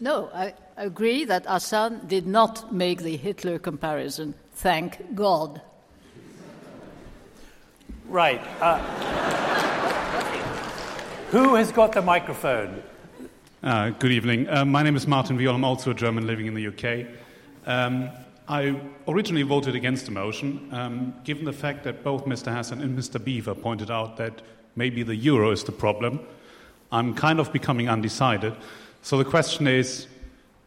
[0.00, 4.34] No, I agree that Hasan did not make the Hitler comparison.
[4.52, 5.62] Thank God.
[8.06, 8.42] Right.
[8.60, 9.55] Uh,
[11.36, 12.82] who has got the microphone?
[13.62, 14.48] Uh, good evening.
[14.48, 15.54] Uh, my name is Martin Viol.
[15.54, 17.08] I'm also a German living in the UK.
[17.66, 18.08] Um,
[18.48, 22.56] I originally voted against the motion, um, given the fact that both Mr.
[22.56, 23.20] Hasan and Mr.
[23.20, 24.40] Beevor pointed out that
[24.76, 26.20] maybe the euro is the problem.
[26.90, 28.54] I'm kind of becoming undecided.
[29.02, 30.06] So the question is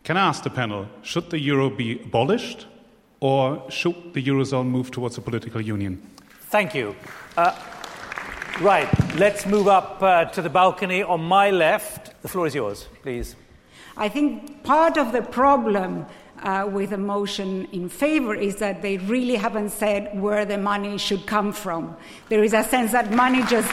[0.04, 2.68] can I ask the panel, should the euro be abolished
[3.22, 6.00] or should the eurozone move towards a political union?
[6.52, 6.96] Thank you.
[7.36, 7.56] Uh,
[8.62, 12.22] right, let's move up uh, to the balcony on my left.
[12.22, 13.36] The floor is yours, please.
[13.96, 16.06] I think part of the problem
[16.42, 20.98] uh, with a motion in favor is that they really haven't said where the money
[20.98, 21.96] should come from.
[22.30, 23.70] There is a sense that money just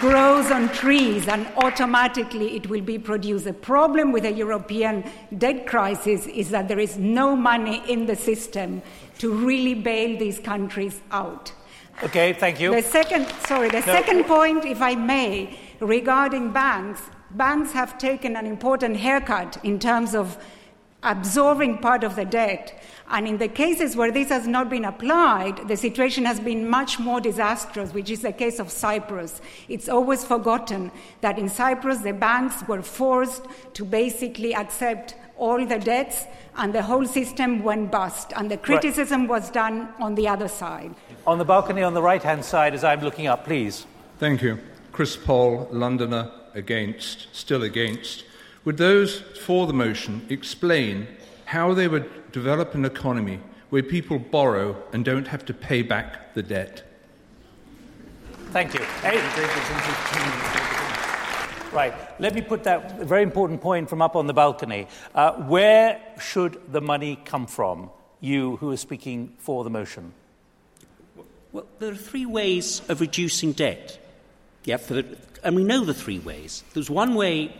[0.00, 3.44] grows on trees and automatically it will be produced.
[3.44, 5.04] The problem with the European
[5.38, 8.82] debt crisis is that there is no money in the system
[9.18, 11.52] to really bail these countries out.
[12.02, 12.74] Okay, thank you.
[12.74, 13.92] The second, sorry, the No.
[13.92, 20.14] second point, if I may, regarding banks, banks have taken an important haircut in terms
[20.14, 20.38] of
[21.02, 22.82] absorbing part of the debt.
[23.10, 26.98] And in the cases where this has not been applied, the situation has been much
[26.98, 29.40] more disastrous, which is the case of Cyprus.
[29.68, 33.44] It's always forgotten that in Cyprus, the banks were forced
[33.74, 36.26] to basically accept all the debts,
[36.56, 38.32] and the whole system went bust.
[38.36, 40.94] And the criticism was done on the other side.
[41.26, 43.86] On the balcony on the right hand side, as I'm looking up, please.
[44.18, 44.58] Thank you.
[44.92, 48.24] Chris Paul, Londoner, against, still against.
[48.64, 51.08] Would those for the motion explain
[51.46, 56.34] how they would develop an economy where people borrow and don't have to pay back
[56.34, 56.82] the debt?
[58.52, 58.80] Thank you.
[59.02, 60.89] Hey.
[61.72, 64.88] Right, let me put that very important point from up on the balcony.
[65.14, 67.90] Uh, where should the money come from,
[68.20, 70.12] you who are speaking for the motion?
[71.52, 73.98] Well, there are three ways of reducing debt.
[74.64, 76.64] Yeah, the, and we know the three ways.
[76.74, 77.54] There's one way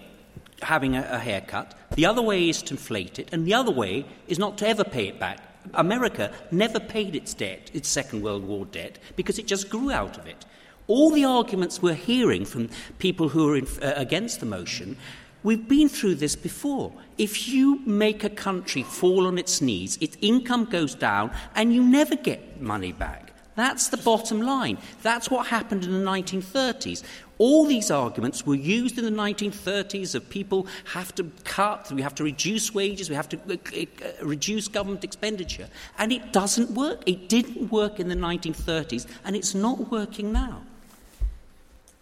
[0.61, 4.05] having a, a haircut, the other way is to inflate it, and the other way
[4.27, 5.39] is not to ever pay it back.
[5.75, 10.19] America never paid its debt, its Second World War debt, because it just grew out
[10.19, 10.45] of it.
[10.91, 12.69] All the arguments we're hearing from
[12.99, 14.97] people who are in, uh, against the motion,
[15.45, 16.93] we've been through this before.
[17.17, 21.85] If you make a country fall on its knees, its income goes down, and you
[21.85, 23.33] never get money back.
[23.55, 24.79] That's the bottom line.
[25.03, 27.05] That's what happened in the 1930s.
[27.39, 32.17] All these arguments were used in the 1930s of people have to cut, we have
[32.17, 35.69] to reduce wages, we have to uh, uh, reduce government expenditure.
[35.99, 37.05] And it doesn't work.
[37.07, 40.63] It didn't work in the 1930s, and it's not working now.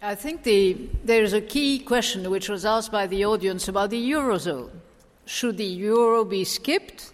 [0.01, 3.89] I think the, there is a key question which was asked by the audience about
[3.89, 4.69] the Eurozone.
[5.25, 7.11] Should the euro be skipped?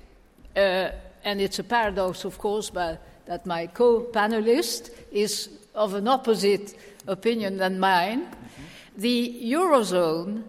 [0.56, 0.92] Uh,
[1.24, 6.76] and it's a paradox, of course, but that my co panelist is of an opposite
[7.08, 8.22] opinion than mine.
[8.22, 9.02] Mm-hmm.
[9.02, 10.44] The Eurozone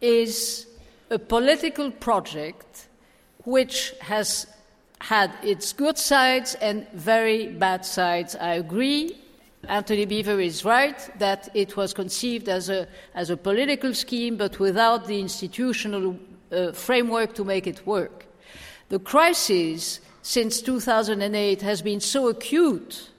[0.00, 0.66] is
[1.10, 2.88] a political project
[3.44, 4.46] which has
[5.00, 8.34] had its good sides and very bad sides.
[8.34, 9.16] I agree.
[9.68, 14.58] Antony Beevor is right that it was conceived as a, as a political scheme, but
[14.58, 16.18] without the institutional
[16.50, 18.26] uh, framework to make it work.
[18.88, 23.10] The crisis since 2008 has been so acute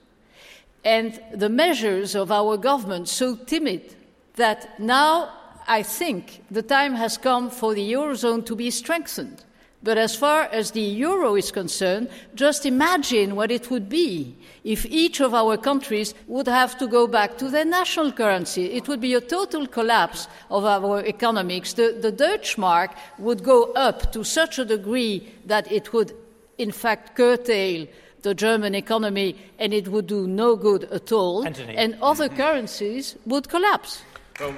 [0.84, 3.94] and the measures of our government so timid
[4.34, 5.32] that now
[5.66, 9.44] I think the time has come for the Eurozone to be strengthened.
[9.82, 14.86] But as far as the euro is concerned, just imagine what it would be if
[14.86, 18.72] each of our countries would have to go back to their national currency.
[18.72, 21.72] It would be a total collapse of our economics.
[21.72, 26.12] The, the Deutschmark would go up to such a degree that it would,
[26.58, 27.86] in fact, curtail
[28.22, 31.44] the German economy and it would do no good at all.
[31.44, 31.76] Antony.
[31.76, 34.02] And other currencies would collapse.
[34.38, 34.56] Well,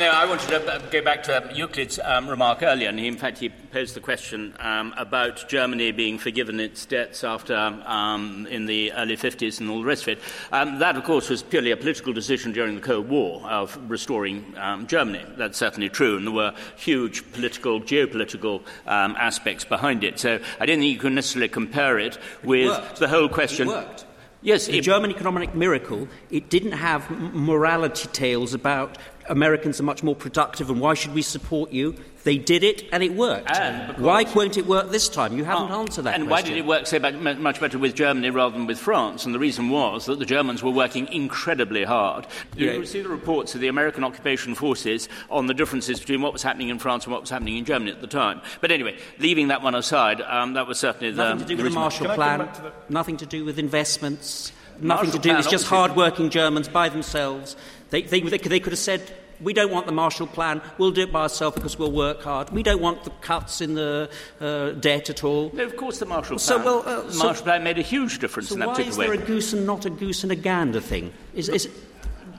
[0.00, 3.18] no, I wanted to go back to um, Euclid's um, remark earlier, and he, in
[3.18, 8.64] fact, he posed the question um, about Germany being forgiven its debts after um, in
[8.64, 10.18] the early 50s and all the rest of it.
[10.52, 14.54] Um, that, of course, was purely a political decision during the Cold War of restoring
[14.56, 15.22] um, Germany.
[15.36, 20.18] That's certainly true, and there were huge political, geopolitical aspects behind it.
[20.18, 23.68] So I don't think you can necessarily compare it with it the whole question.
[23.68, 24.06] It worked.
[24.42, 28.96] Yes, the it, German economic miracle, it didn't have morality tales about
[29.28, 31.94] Americans are much more productive and why should we support you?
[32.22, 33.50] They did it and it worked.
[33.50, 35.38] And why won't it work this time?
[35.38, 36.48] You haven't oh, answered that And question.
[36.48, 39.24] why did it work so much better with Germany rather than with France?
[39.24, 42.26] And the reason was that the Germans were working incredibly hard.
[42.56, 42.84] You yeah.
[42.84, 46.68] see the reports of the American occupation forces on the differences between what was happening
[46.68, 48.42] in France and what was happening in Germany at the time.
[48.60, 51.34] But anyway, leaving that one aside, um, that was certainly the.
[51.34, 52.72] Nothing to do with the Marshall Plan, the...
[52.90, 56.88] nothing to do with investments, nothing Marshall to do, it's just hard working Germans by
[56.88, 57.56] themselves.
[57.90, 59.02] They, they, they, they could have said,
[59.40, 60.60] we don't want the Marshall Plan.
[60.78, 62.50] We'll do it by ourselves because we'll work hard.
[62.50, 64.10] We don't want the cuts in the
[64.40, 65.50] uh, debt at all.
[65.54, 66.38] No, of course the Marshall Plan.
[66.38, 68.98] So, well, uh, the Marshall so, Plan made a huge difference so in that particular
[68.98, 69.08] way.
[69.08, 71.12] why is there a goose and not a goose and a gander thing?
[71.34, 71.68] Is, is,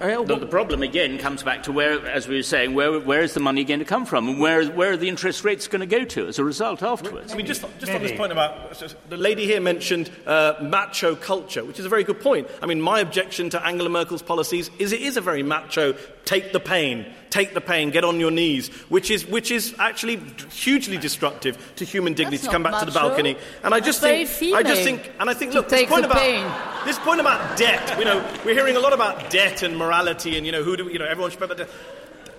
[0.02, 3.34] the, the, problem again comes back to where, as we were saying, where, where is
[3.34, 5.86] the money going to come from, and where, where are the interest rates going to
[5.86, 7.34] go to as a result afterwards?
[7.34, 11.64] I mean, just, just on this point about the lady here mentioned uh, macho culture,
[11.64, 12.48] which is a very good point.
[12.62, 15.96] I mean, my objection to Angela Merkel's policies is it is a very macho
[16.26, 20.18] take the pain, take the pain, get on your knees, which is, which is actually
[20.52, 22.86] hugely destructive to human dignity That's to come back macho.
[22.86, 23.38] to the balcony.
[23.64, 26.52] And I just think, I just think, and I think, look, this point about pain.
[26.86, 27.98] this point about debt.
[27.98, 30.88] You know, we're hearing a lot about debt and morality, and you know, who do
[30.90, 31.66] you know, everyone should pay.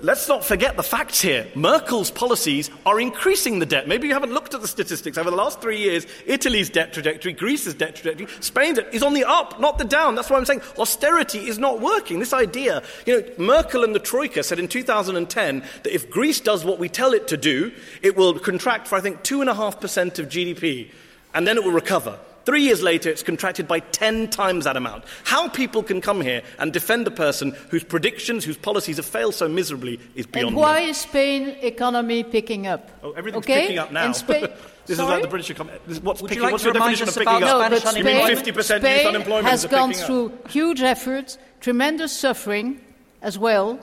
[0.05, 1.46] Let's not forget the facts here.
[1.55, 3.86] Merkel's policies are increasing the debt.
[3.86, 5.16] Maybe you haven't looked at the statistics.
[5.16, 9.14] Over the last three years, Italy's debt trajectory, Greece's debt trajectory, Spain's debt is on
[9.14, 10.16] the up, not the down.
[10.16, 12.18] That's why I'm saying austerity is not working.
[12.18, 16.64] This idea, you know, Merkel and the Troika said in 2010 that if Greece does
[16.64, 17.70] what we tell it to do,
[18.03, 20.90] it will contract for, I think, 2.5% of GDP,
[21.32, 22.18] and then it will recover.
[22.45, 25.05] Three years later, it's contracted by 10 times that amount.
[25.24, 29.34] How people can come here and defend a person whose predictions, whose policies have failed
[29.34, 30.90] so miserably is beyond And why me.
[30.90, 32.90] is Spain economy picking up?
[33.03, 33.61] Oh, everything's okay?
[33.62, 34.07] picking up now.
[34.07, 34.49] And Spain,
[34.86, 35.07] this Sorry?
[35.07, 35.78] is like the British economy.
[36.03, 37.70] What's Would picking, you like what's to your remind definition us of picking about up?
[37.70, 40.07] no, Spanish but You mean Spain, 50% Spain youth unemployment has gone picking up?
[40.09, 42.80] through huge efforts, tremendous suffering
[43.22, 43.78] as well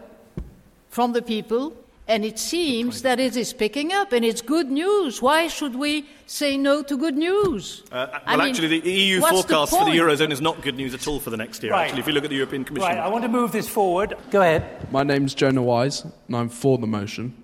[0.89, 1.73] from the people,
[2.09, 5.21] and it seems that it is picking up, and it's good news.
[5.21, 7.83] Why should we say no to good news?
[7.91, 9.91] Uh, well, I mean, actually, the EU forecast the for the?
[9.91, 11.85] Eurozone is not good news at all for the next year, Right.
[11.85, 12.89] actually, if you look at the European Commission.
[12.89, 14.15] Right, I want to move this forward.
[14.31, 14.91] Go ahead.
[14.91, 17.35] My name's Jonah Wise, and I'm for the motion.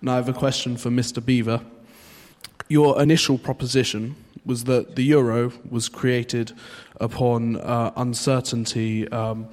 [0.00, 1.20] And I have a question for Mr.
[1.22, 1.62] Beevor.
[2.68, 6.52] Your initial proposition was that the euro was created
[6.98, 9.46] upon uh, uncertainty um,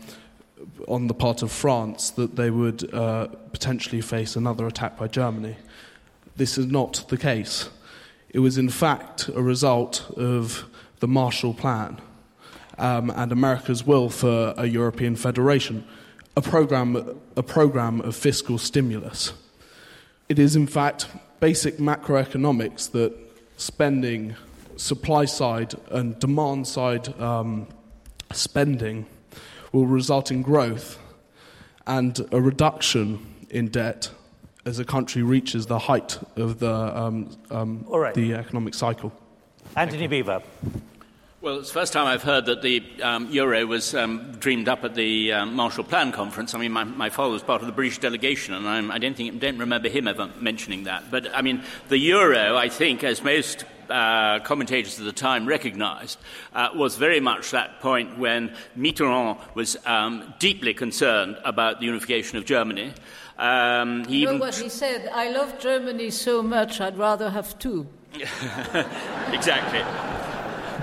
[0.88, 5.56] on the part of France that they would uh, potentially face another attack by Germany.
[6.36, 7.70] This is not the case.
[8.30, 10.66] It was, in fact, a result of
[11.00, 12.00] the Marshall Plan
[12.78, 15.86] um, and America's will for a European federation,
[16.36, 19.34] a program, a program of fiscal stimulus.
[20.30, 21.08] It is, in fact,
[21.40, 23.14] basic macroeconomics that
[23.58, 24.36] spending
[24.76, 27.68] supply side and demand side um,
[28.32, 29.06] spending
[29.78, 30.98] will result in growth
[31.86, 34.10] and a reduction in debt
[34.66, 38.14] as a country reaches the height of the, um, um, right.
[38.16, 39.14] the economic cycle.
[39.76, 40.42] Antony Beevor.
[41.40, 44.84] Well, it's the first time I've heard that the um, euro was um, dreamed up
[44.84, 46.56] at the um, Marshall Plan conference.
[46.56, 49.16] I mean, my, my, father was part of the British delegation, and I'm, I don't,
[49.16, 51.12] think, don't remember him ever mentioning that.
[51.12, 56.20] But, I mean, the euro, I think, as most uh, commentators at the time recognized,
[56.54, 62.38] uh, was very much that point when Mitterrand was um, deeply concerned about the unification
[62.38, 62.94] of Germany.
[63.38, 65.10] Um, he you know what he said?
[65.14, 67.88] I love Germany so much, I'd rather have two.
[69.34, 69.84] exactly.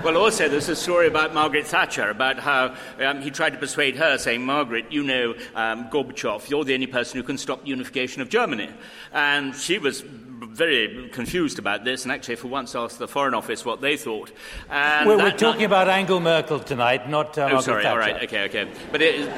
[0.05, 3.95] Well, also, there's a story about Margaret Thatcher, about how um, he tried to persuade
[3.95, 7.69] her, saying, Margaret, you know um, Gorbachev, you're the only person who can stop the
[7.69, 8.69] unification of Germany.
[9.13, 10.03] And she was
[10.39, 14.31] very confused about this and actually, for once, asked the Foreign Office what they thought.
[14.69, 15.65] And well, we're talking night...
[15.65, 17.93] about Angela Merkel tonight, not uh, Oh, Margaret sorry, Thatcher.
[17.93, 18.71] all right, okay, okay.
[18.91, 19.31] But it...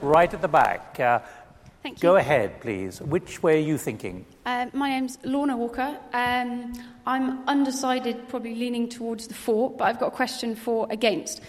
[0.00, 1.00] Right at the back.
[1.00, 1.20] Uh,
[1.82, 3.00] Thank Go ahead, please.
[3.00, 4.26] Which way are you thinking?
[4.44, 5.96] Uh, my name's Lorna Walker.
[6.12, 6.72] Um,
[7.06, 11.40] I'm undecided, probably leaning towards the for, but I've got a question for against.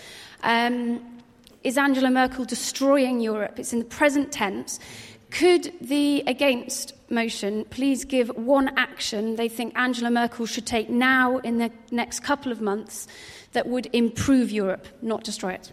[0.44, 1.20] Um,
[1.64, 3.60] is Angela Merkel destroying Europe?
[3.60, 4.80] It's in the present tense.
[5.32, 11.38] Could the against motion please give one action they think Angela Merkel should take now
[11.40, 13.08] in the next couple of months
[13.54, 15.72] that would improve Europe, not destroy it?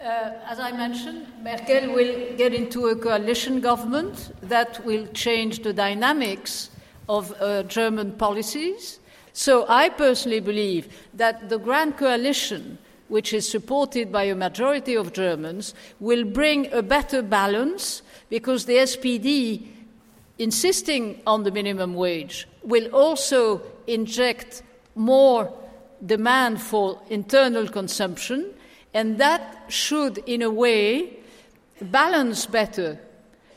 [0.00, 5.74] Uh, as I mentioned, Merkel will get into a coalition government that will change the
[5.74, 6.70] dynamics
[7.08, 8.98] of uh, German policies.
[9.34, 12.78] So I personally believe that the Grand Coalition,
[13.08, 18.76] which is supported by a majority of Germans, will bring a better balance because the
[18.76, 19.66] SPD,
[20.38, 24.62] insisting on the minimum wage, will also inject
[24.94, 25.52] more
[26.04, 28.54] demand for internal consumption
[28.94, 31.16] and that should, in a way,
[31.80, 32.98] balance better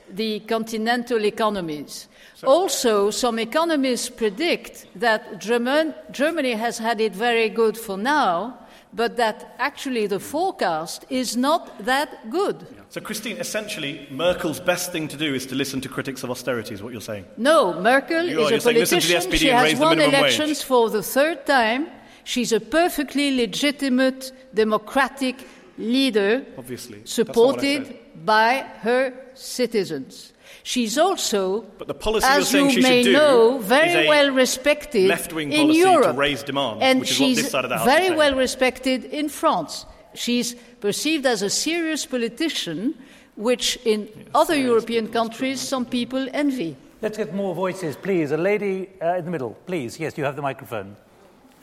[0.09, 2.07] the continental economies.
[2.35, 8.59] So, also, some economists predict that German, Germany has had it very good for now,
[8.93, 12.67] but that actually the forecast is not that good.
[12.93, 16.75] So, Christine, essentially, Merkel's best thing to do is to listen to critics of austerity,
[16.75, 17.25] is what you're saying?
[17.37, 19.31] No, Merkel you is are, a politician.
[19.31, 20.63] she has won elections wage.
[20.63, 21.87] for the third time.
[22.23, 25.37] She's a perfectly legitimate democratic
[25.79, 27.01] leader, Obviously.
[27.03, 30.31] supported by her citizens.
[30.61, 36.11] She's also, but the policy as she may know, very well respected left-wing in Europe,
[36.11, 38.35] to raise demand, and which is she's what this side of the house very well
[38.35, 39.87] respected in France.
[40.15, 42.93] She's perceived as a serious politician,
[43.37, 46.75] which in other European countries some people envy.
[47.01, 48.31] Let's get more voices, please.
[48.31, 49.97] A lady uh, in the middle, please.
[49.97, 50.97] Yes, you have the microphone.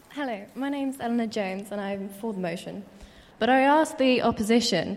[0.09, 2.83] Hello, my name's Eleanor Jones and I'm for the motion.
[3.39, 4.97] But I asked the opposition,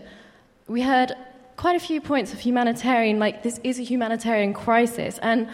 [0.67, 1.11] we heard
[1.57, 5.49] quite a few points of humanitarian, like this is a humanitarian crisis, and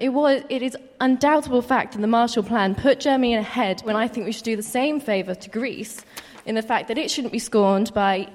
[0.00, 4.08] it, was, it is undoubtable fact that the Marshall Plan put Germany ahead when I
[4.08, 6.06] think we should do the same favour to Greece
[6.46, 8.28] in the fact that it shouldn't be scorned by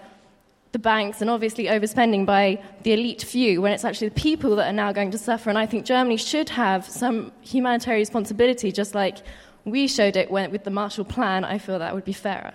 [0.72, 4.68] the banks and obviously overspending by the elite few when it's actually the people that
[4.68, 5.50] are now going to suffer.
[5.50, 9.18] And I think Germany should have some humanitarian responsibility, just like
[9.66, 12.54] we showed it when, with the Marshall Plan, I feel that would be fairer.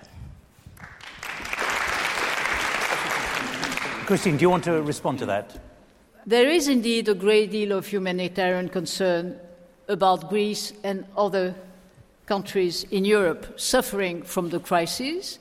[4.07, 5.59] Christine, do you want to respond to that?
[6.27, 9.39] There is indeed a great deal of humanitarian concern
[9.89, 11.55] about Greece and other
[12.27, 15.39] countries in Europe suffering from the crisis.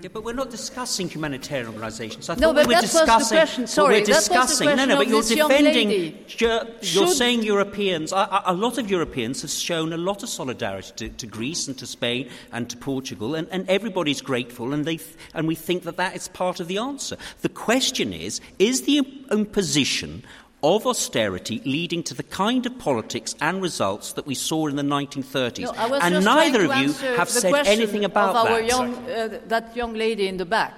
[0.00, 2.30] Yeah, but we're not discussing humanitarian organisations.
[2.30, 3.14] I no, thought we were discussing.
[3.16, 3.66] was the question.
[3.66, 4.36] Sorry, we're discussing.
[4.36, 6.24] Was the question no, no, but you're defending.
[6.38, 8.12] You're, Should- saying Europeans.
[8.12, 11.76] A, a lot of Europeans have shown a lot of solidarity to, to Greece and
[11.78, 15.00] to Spain and to Portugal, and, and everybody's grateful, and they
[15.34, 17.16] and we think that that is part of the answer.
[17.42, 18.98] The question is: Is the
[19.32, 20.22] imposition
[20.62, 24.82] of austerity leading to the kind of politics and results that we saw in the
[24.82, 25.60] 1930s.
[25.60, 28.66] No, and neither of you have said anything about of our that.
[28.68, 30.74] Young, uh, that young lady in the back.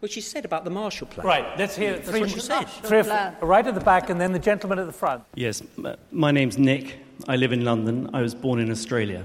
[0.00, 1.26] Well, she said about the Marshall Plan.
[1.26, 2.64] Right, let's hear That's three, what she said.
[2.68, 5.24] three or- right at the back and then the gentleman at the front.
[5.34, 6.98] Yes, m- my name's Nick.
[7.26, 8.10] I live in London.
[8.12, 9.24] I was born in Australia.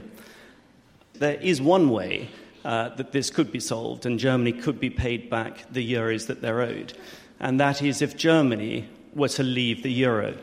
[1.15, 2.29] There is one way
[2.63, 6.41] uh, that this could be solved, and Germany could be paid back the euros that
[6.41, 6.93] they're owed,
[7.39, 10.35] and that is if Germany were to leave the euro.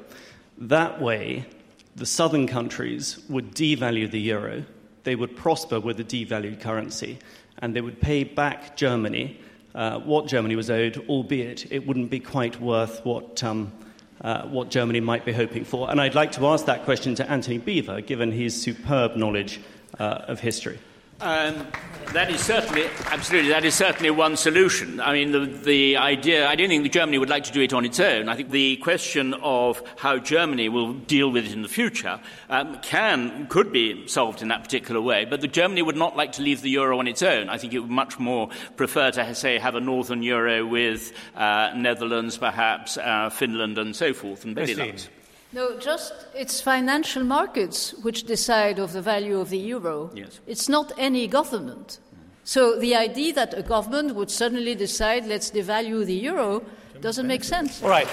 [0.59, 1.47] That way,
[1.95, 4.65] the southern countries would devalue the euro,
[5.05, 7.19] they would prosper with a devalued currency,
[7.59, 9.41] and they would pay back Germany
[9.75, 13.43] uh, what Germany was owed, albeit it wouldn't be quite worth what.
[13.45, 13.73] Um,
[14.23, 15.91] uh, what Germany might be hoping for.
[15.91, 19.61] And I'd like to ask that question to Antony Beevor, given his superb knowledge
[19.99, 20.79] uh, of history.
[21.21, 21.67] Um,
[22.13, 25.01] that is certainly, absolutely, that is certainly one solution.
[25.01, 27.85] I mean, the, the idea, I don't think Germany would like to do it on
[27.85, 28.29] its own.
[28.29, 32.79] I think the question of how Germany will deal with it in the future um,
[32.81, 36.43] can, could be solved in that particular way, but the Germany would not like to
[36.43, 37.49] leave the euro on its own.
[37.49, 41.73] I think it would much more prefer to, say, have a northern euro with uh,
[41.75, 45.09] Netherlands, perhaps, uh, Finland, and so forth, and Benelux.
[45.57, 50.11] No, just it's financial markets which decide of the value of the euro.
[50.15, 50.39] Yes.
[50.47, 51.89] It's not any government.
[51.89, 52.19] Mm.
[52.45, 56.63] So the idea that a government would suddenly decide let's devalue the euro
[57.01, 57.83] doesn't make sense.
[57.83, 58.09] All right.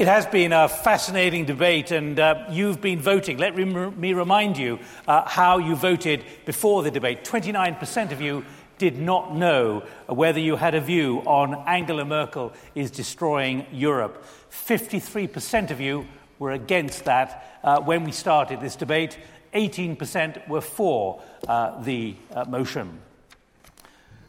[0.00, 3.36] It has been a fascinating debate, and uh, you've been voting.
[3.36, 7.22] Let me remind you uh, how you voted before the debate.
[7.22, 8.42] 29% of you
[8.78, 14.24] did not know whether you had a view on Angela Merkel is destroying Europe.
[14.50, 16.06] 53% of you
[16.38, 19.18] were against that uh, when we started this debate.
[19.52, 23.00] 18% were for uh, the uh, motion.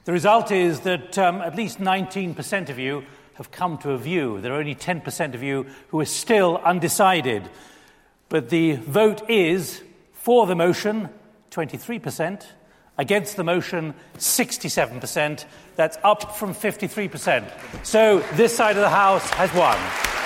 [0.04, 3.06] The result is that um, at least 19% of you
[3.36, 4.42] have come to a view.
[4.42, 7.50] There are only 10% of you who are still undecided.
[8.30, 9.82] But the vote is
[10.14, 11.10] for the motion,
[11.52, 12.46] 23%,
[12.98, 15.46] against the motion, 67%.
[15.76, 17.52] That's up from 53%.
[17.86, 20.21] So this side of the House has won.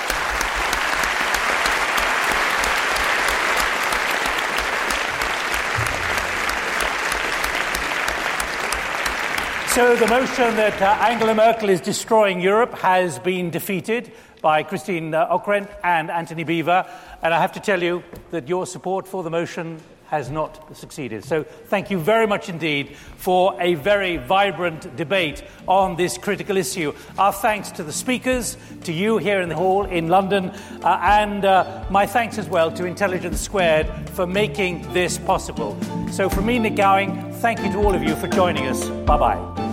[9.76, 14.09] So the motion that uh, Angela Merkel is destroying Europe has been defeated
[14.41, 16.89] by Christine uh, Ockrent and Antony Beevor.
[17.21, 18.01] And I have to tell you
[18.32, 21.26] that your support for the motion has not succeeded.
[21.26, 26.93] So thank you very much indeed for a very vibrant debate on this critical issue.
[27.17, 28.55] Our thanks to the speakers,
[28.86, 30.51] to you here in the hall in London,
[30.84, 35.78] uh, and uh, my thanks as well to Intelligence Squared for making this possible.
[36.13, 38.88] So from me, Nick Gowing, thank you to all of you for joining us.
[39.05, 39.64] Bye bye.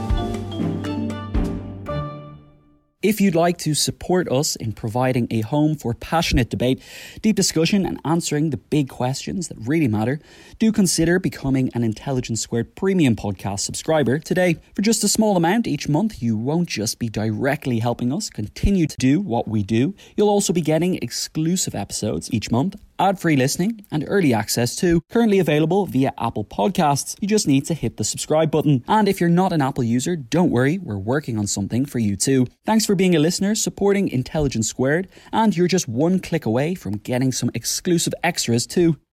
[3.02, 6.80] If you'd like to support us in providing a home for passionate debate,
[7.20, 10.20] deep discussion, and answering the big questions that really matter,
[10.60, 14.58] do consider becoming an Intelligence Squared Premium Podcast subscriber today.
[14.76, 18.86] For just a small amount each month, you won't just be directly helping us continue
[18.86, 23.36] to do what we do, you'll also be getting exclusive episodes each month ad free
[23.36, 25.00] listening, and early access to.
[25.10, 27.16] Currently available via Apple Podcasts.
[27.20, 28.84] You just need to hit the subscribe button.
[28.86, 32.16] And if you're not an Apple user, don't worry, we're working on something for you
[32.16, 32.46] too.
[32.64, 36.98] Thanks for being a listener, supporting Intelligence Squared, and you're just one click away from
[36.98, 38.96] getting some exclusive extras too.